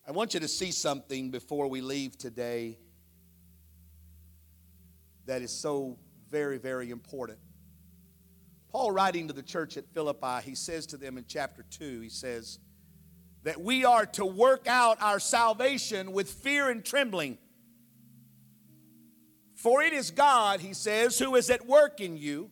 I 0.08 0.12
want 0.12 0.34
you 0.34 0.40
to 0.40 0.48
see 0.48 0.72
something 0.72 1.30
before 1.30 1.68
we 1.68 1.80
leave 1.80 2.16
today 2.16 2.78
that 5.32 5.40
is 5.40 5.50
so 5.50 5.96
very, 6.30 6.58
very 6.58 6.90
important. 6.90 7.38
Paul, 8.70 8.90
writing 8.90 9.28
to 9.28 9.32
the 9.32 9.42
church 9.42 9.78
at 9.78 9.86
Philippi, 9.94 10.42
he 10.44 10.54
says 10.54 10.84
to 10.88 10.98
them 10.98 11.16
in 11.16 11.24
chapter 11.26 11.64
2, 11.70 12.02
he 12.02 12.10
says, 12.10 12.58
that 13.42 13.58
we 13.58 13.86
are 13.86 14.04
to 14.04 14.26
work 14.26 14.66
out 14.66 15.00
our 15.00 15.18
salvation 15.18 16.12
with 16.12 16.30
fear 16.30 16.68
and 16.68 16.84
trembling. 16.84 17.38
For 19.54 19.80
it 19.80 19.94
is 19.94 20.10
God, 20.10 20.60
he 20.60 20.74
says, 20.74 21.18
who 21.18 21.34
is 21.34 21.48
at 21.48 21.66
work 21.66 22.02
in 22.02 22.18
you, 22.18 22.50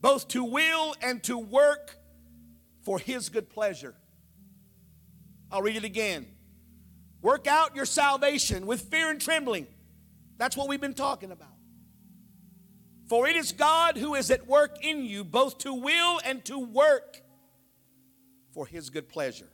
both 0.00 0.28
to 0.28 0.44
will 0.44 0.94
and 1.02 1.22
to 1.24 1.36
work 1.36 1.98
for 2.84 2.98
his 2.98 3.28
good 3.28 3.50
pleasure. 3.50 3.94
I'll 5.52 5.60
read 5.60 5.76
it 5.76 5.84
again. 5.84 6.24
Work 7.20 7.46
out 7.46 7.76
your 7.76 7.84
salvation 7.84 8.64
with 8.64 8.80
fear 8.80 9.10
and 9.10 9.20
trembling. 9.20 9.66
That's 10.36 10.56
what 10.56 10.68
we've 10.68 10.80
been 10.80 10.94
talking 10.94 11.30
about. 11.30 11.48
For 13.08 13.28
it 13.28 13.36
is 13.36 13.52
God 13.52 13.96
who 13.96 14.14
is 14.14 14.30
at 14.30 14.46
work 14.46 14.84
in 14.84 15.04
you, 15.04 15.24
both 15.24 15.58
to 15.58 15.74
will 15.74 16.20
and 16.24 16.44
to 16.46 16.58
work 16.58 17.20
for 18.52 18.66
his 18.66 18.90
good 18.90 19.08
pleasure. 19.08 19.48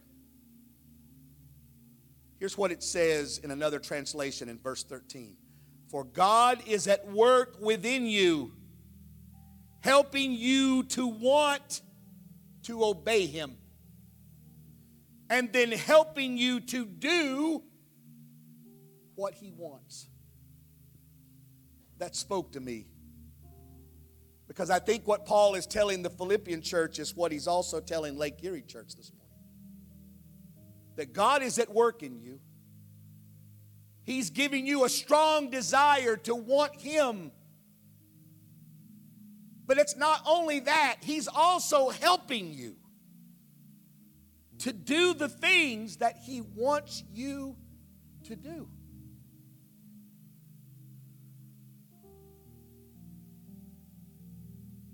Here's 2.38 2.56
what 2.56 2.70
it 2.70 2.82
says 2.82 3.38
in 3.38 3.50
another 3.50 3.78
translation 3.78 4.48
in 4.48 4.58
verse 4.58 4.84
13 4.84 5.36
For 5.90 6.04
God 6.04 6.62
is 6.66 6.86
at 6.86 7.06
work 7.10 7.60
within 7.60 8.06
you, 8.06 8.52
helping 9.80 10.32
you 10.32 10.84
to 10.84 11.06
want 11.06 11.82
to 12.62 12.84
obey 12.84 13.26
him, 13.26 13.56
and 15.28 15.52
then 15.52 15.72
helping 15.72 16.38
you 16.38 16.60
to 16.60 16.86
do 16.86 17.62
what 19.16 19.34
he 19.34 19.52
wants 19.54 20.06
that 22.00 22.16
spoke 22.16 22.52
to 22.52 22.60
me. 22.60 22.86
Because 24.48 24.68
I 24.68 24.80
think 24.80 25.06
what 25.06 25.24
Paul 25.24 25.54
is 25.54 25.66
telling 25.66 26.02
the 26.02 26.10
Philippian 26.10 26.60
church 26.60 26.98
is 26.98 27.14
what 27.14 27.30
he's 27.30 27.46
also 27.46 27.78
telling 27.78 28.18
Lake 28.18 28.42
Erie 28.42 28.62
Church 28.62 28.96
this 28.96 29.12
morning. 29.12 29.30
That 30.96 31.12
God 31.12 31.42
is 31.42 31.58
at 31.58 31.72
work 31.72 32.02
in 32.02 32.18
you. 32.20 32.40
He's 34.02 34.30
giving 34.30 34.66
you 34.66 34.84
a 34.84 34.88
strong 34.88 35.50
desire 35.50 36.16
to 36.16 36.34
want 36.34 36.80
Him. 36.80 37.30
But 39.66 39.78
it's 39.78 39.96
not 39.96 40.20
only 40.26 40.60
that, 40.60 40.96
He's 41.00 41.28
also 41.28 41.90
helping 41.90 42.52
you 42.52 42.74
to 44.58 44.72
do 44.72 45.14
the 45.14 45.28
things 45.28 45.98
that 45.98 46.16
He 46.16 46.40
wants 46.40 47.04
you 47.12 47.56
to 48.24 48.34
do. 48.34 48.68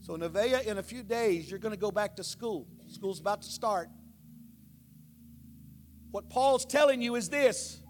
So, 0.07 0.17
Nevaeh, 0.17 0.67
in 0.67 0.79
a 0.79 0.85
few 0.85 1.03
days, 1.03 1.51
you're 1.51 1.59
going 1.59 1.75
to 1.75 1.81
go 1.81 1.91
back 1.91 2.15
to 2.15 2.23
school. 2.23 2.69
School's 2.87 3.19
about 3.19 3.43
to 3.43 3.49
start. 3.49 3.89
What 6.13 6.31
Paul's 6.31 6.65
telling 6.65 7.03
you 7.03 7.17
is 7.17 7.29
this 7.29 7.81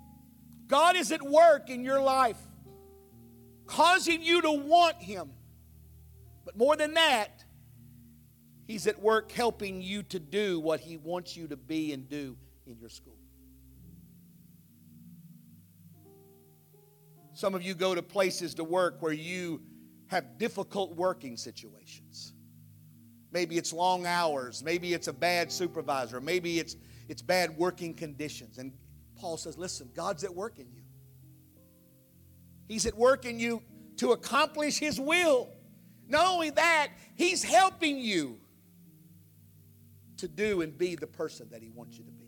God 0.66 0.96
is 0.96 1.12
at 1.12 1.20
work 1.20 1.68
in 1.68 1.84
your 1.84 2.00
life, 2.00 2.38
causing 3.66 4.22
you 4.22 4.40
to 4.40 4.50
want 4.50 4.96
Him. 4.96 5.28
But 6.46 6.56
more 6.56 6.74
than 6.74 6.94
that, 6.94 7.44
He's 8.66 8.86
at 8.86 8.98
work 9.02 9.30
helping 9.30 9.82
you 9.82 10.02
to 10.04 10.18
do 10.18 10.58
what 10.58 10.80
He 10.80 10.96
wants 10.96 11.36
you 11.36 11.48
to 11.48 11.56
be 11.58 11.92
and 11.92 12.08
do 12.08 12.38
in 12.66 12.78
your 12.78 12.88
school. 12.88 13.18
Some 17.34 17.54
of 17.54 17.62
you 17.62 17.74
go 17.74 17.94
to 17.94 18.02
places 18.02 18.54
to 18.54 18.64
work 18.64 19.02
where 19.02 19.12
you 19.12 19.60
have 20.08 20.38
difficult 20.38 20.96
working 20.96 21.36
situations. 21.36 22.32
Maybe 23.32 23.56
it's 23.58 23.72
long 23.72 24.06
hours, 24.06 24.62
maybe 24.62 24.94
it's 24.94 25.08
a 25.08 25.12
bad 25.12 25.50
supervisor, 25.50 26.20
maybe 26.20 26.58
it's, 26.58 26.76
it's 27.08 27.22
bad 27.22 27.56
working 27.56 27.92
conditions. 27.92 28.58
And 28.58 28.72
Paul 29.16 29.36
says, 29.36 29.58
Listen, 29.58 29.90
God's 29.94 30.24
at 30.24 30.34
work 30.34 30.58
in 30.58 30.66
you. 30.72 30.82
He's 32.68 32.86
at 32.86 32.94
work 32.94 33.24
in 33.24 33.38
you 33.38 33.62
to 33.98 34.12
accomplish 34.12 34.78
His 34.78 35.00
will. 35.00 35.48
Not 36.08 36.26
only 36.26 36.50
that, 36.50 36.88
He's 37.14 37.42
helping 37.42 37.98
you 37.98 38.38
to 40.18 40.28
do 40.28 40.62
and 40.62 40.76
be 40.76 40.94
the 40.94 41.06
person 41.06 41.48
that 41.50 41.62
He 41.62 41.70
wants 41.70 41.98
you 41.98 42.04
to 42.04 42.10
be. 42.10 42.26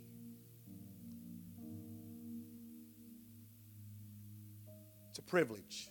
It's 5.10 5.18
a 5.18 5.22
privilege 5.22 5.88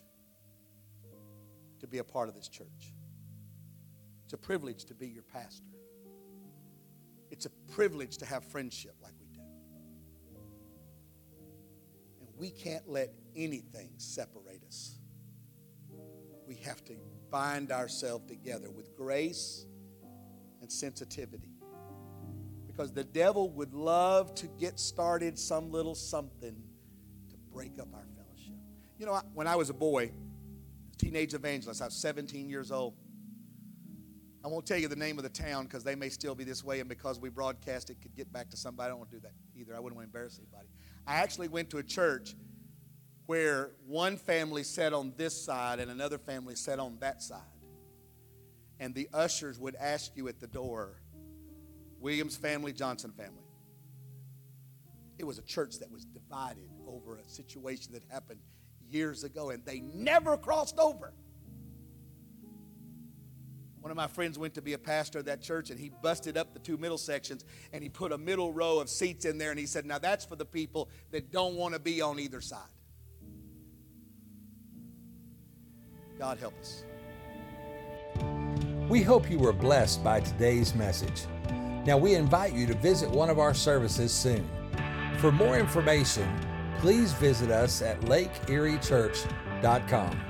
be 1.88 1.98
a 1.98 2.04
part 2.04 2.28
of 2.28 2.34
this 2.34 2.48
church. 2.48 2.94
It's 4.24 4.34
a 4.34 4.38
privilege 4.38 4.84
to 4.86 4.94
be 4.94 5.08
your 5.08 5.22
pastor. 5.22 5.64
It's 7.30 7.46
a 7.46 7.50
privilege 7.72 8.18
to 8.18 8.26
have 8.26 8.44
friendship 8.44 8.94
like 9.02 9.14
we 9.20 9.26
do. 9.28 9.40
And 12.20 12.28
we 12.36 12.50
can't 12.50 12.88
let 12.88 13.12
anything 13.36 13.90
separate 13.96 14.62
us. 14.66 14.98
We 16.46 16.56
have 16.56 16.84
to 16.86 16.94
bind 17.30 17.72
ourselves 17.72 18.26
together 18.26 18.70
with 18.70 18.96
grace 18.96 19.66
and 20.60 20.70
sensitivity. 20.70 21.52
Because 22.66 22.92
the 22.92 23.04
devil 23.04 23.50
would 23.50 23.74
love 23.74 24.34
to 24.36 24.46
get 24.58 24.78
started 24.78 25.38
some 25.38 25.70
little 25.70 25.94
something 25.94 26.62
to 27.30 27.36
break 27.52 27.78
up 27.78 27.88
our 27.92 28.06
fellowship. 28.14 28.54
You 28.98 29.06
know, 29.06 29.20
when 29.34 29.46
I 29.46 29.56
was 29.56 29.68
a 29.68 29.74
boy, 29.74 30.12
teenage 30.98 31.34
evangelist. 31.34 31.80
I 31.80 31.86
was 31.86 31.94
17 31.94 32.48
years 32.48 32.70
old. 32.70 32.94
I 34.44 34.48
won't 34.48 34.66
tell 34.66 34.78
you 34.78 34.88
the 34.88 34.96
name 34.96 35.18
of 35.18 35.24
the 35.24 35.30
town 35.30 35.64
because 35.64 35.82
they 35.82 35.94
may 35.94 36.08
still 36.08 36.34
be 36.34 36.44
this 36.44 36.62
way, 36.62 36.80
and 36.80 36.88
because 36.88 37.18
we 37.18 37.28
broadcast 37.28 37.90
it, 37.90 38.00
could 38.00 38.14
get 38.14 38.32
back 38.32 38.50
to 38.50 38.56
somebody. 38.56 38.86
I 38.86 38.90
don't 38.90 38.98
want 38.98 39.10
to 39.10 39.16
do 39.16 39.22
that 39.22 39.32
either. 39.56 39.74
I 39.74 39.80
wouldn't 39.80 39.96
want 39.96 40.04
to 40.04 40.16
embarrass 40.16 40.38
anybody. 40.38 40.68
I 41.06 41.16
actually 41.16 41.48
went 41.48 41.70
to 41.70 41.78
a 41.78 41.82
church 41.82 42.34
where 43.26 43.72
one 43.86 44.16
family 44.16 44.62
sat 44.62 44.92
on 44.92 45.12
this 45.16 45.38
side 45.38 45.80
and 45.80 45.90
another 45.90 46.18
family 46.18 46.54
sat 46.54 46.78
on 46.78 46.96
that 47.00 47.22
side. 47.22 47.40
And 48.80 48.94
the 48.94 49.08
ushers 49.12 49.58
would 49.58 49.74
ask 49.74 50.16
you 50.16 50.28
at 50.28 50.40
the 50.40 50.46
door, 50.46 51.02
Williams 52.00 52.36
family, 52.36 52.72
Johnson 52.72 53.10
family. 53.10 53.42
It 55.18 55.24
was 55.24 55.38
a 55.38 55.42
church 55.42 55.78
that 55.80 55.90
was 55.90 56.04
divided 56.04 56.70
over 56.86 57.16
a 57.16 57.24
situation 57.24 57.92
that 57.92 58.02
happened 58.08 58.40
years 58.90 59.24
ago, 59.24 59.50
and 59.50 59.64
they 59.64 59.80
never 59.80 60.36
crossed 60.36 60.78
over. 60.78 61.12
One 63.80 63.90
of 63.90 63.96
my 63.96 64.08
friends 64.08 64.38
went 64.38 64.54
to 64.54 64.62
be 64.62 64.72
a 64.72 64.78
pastor 64.78 65.20
of 65.20 65.26
that 65.26 65.40
church, 65.40 65.70
and 65.70 65.78
he 65.78 65.90
busted 66.02 66.36
up 66.36 66.52
the 66.52 66.58
two 66.58 66.76
middle 66.76 66.98
sections 66.98 67.44
and 67.72 67.82
he 67.82 67.88
put 67.88 68.12
a 68.12 68.18
middle 68.18 68.52
row 68.52 68.80
of 68.80 68.88
seats 68.88 69.24
in 69.24 69.38
there, 69.38 69.50
and 69.50 69.58
he 69.58 69.66
said, 69.66 69.86
Now 69.86 69.98
that's 69.98 70.24
for 70.24 70.36
the 70.36 70.44
people 70.44 70.88
that 71.10 71.30
don't 71.30 71.54
want 71.54 71.74
to 71.74 71.80
be 71.80 72.00
on 72.00 72.18
either 72.18 72.40
side. 72.40 72.60
God 76.18 76.38
help 76.38 76.54
us. 76.58 76.84
We 78.88 79.02
hope 79.02 79.30
you 79.30 79.38
were 79.38 79.52
blessed 79.52 80.02
by 80.02 80.20
today's 80.20 80.74
message. 80.74 81.26
Now, 81.86 81.96
we 81.96 82.14
invite 82.14 82.52
you 82.52 82.66
to 82.66 82.74
visit 82.74 83.08
one 83.08 83.30
of 83.30 83.38
our 83.38 83.54
services 83.54 84.12
soon. 84.12 84.46
For 85.18 85.30
more 85.30 85.58
information, 85.58 86.28
please 86.78 87.12
visit 87.12 87.50
us 87.50 87.82
at 87.82 88.00
lakeeriechurch.com. 88.02 90.27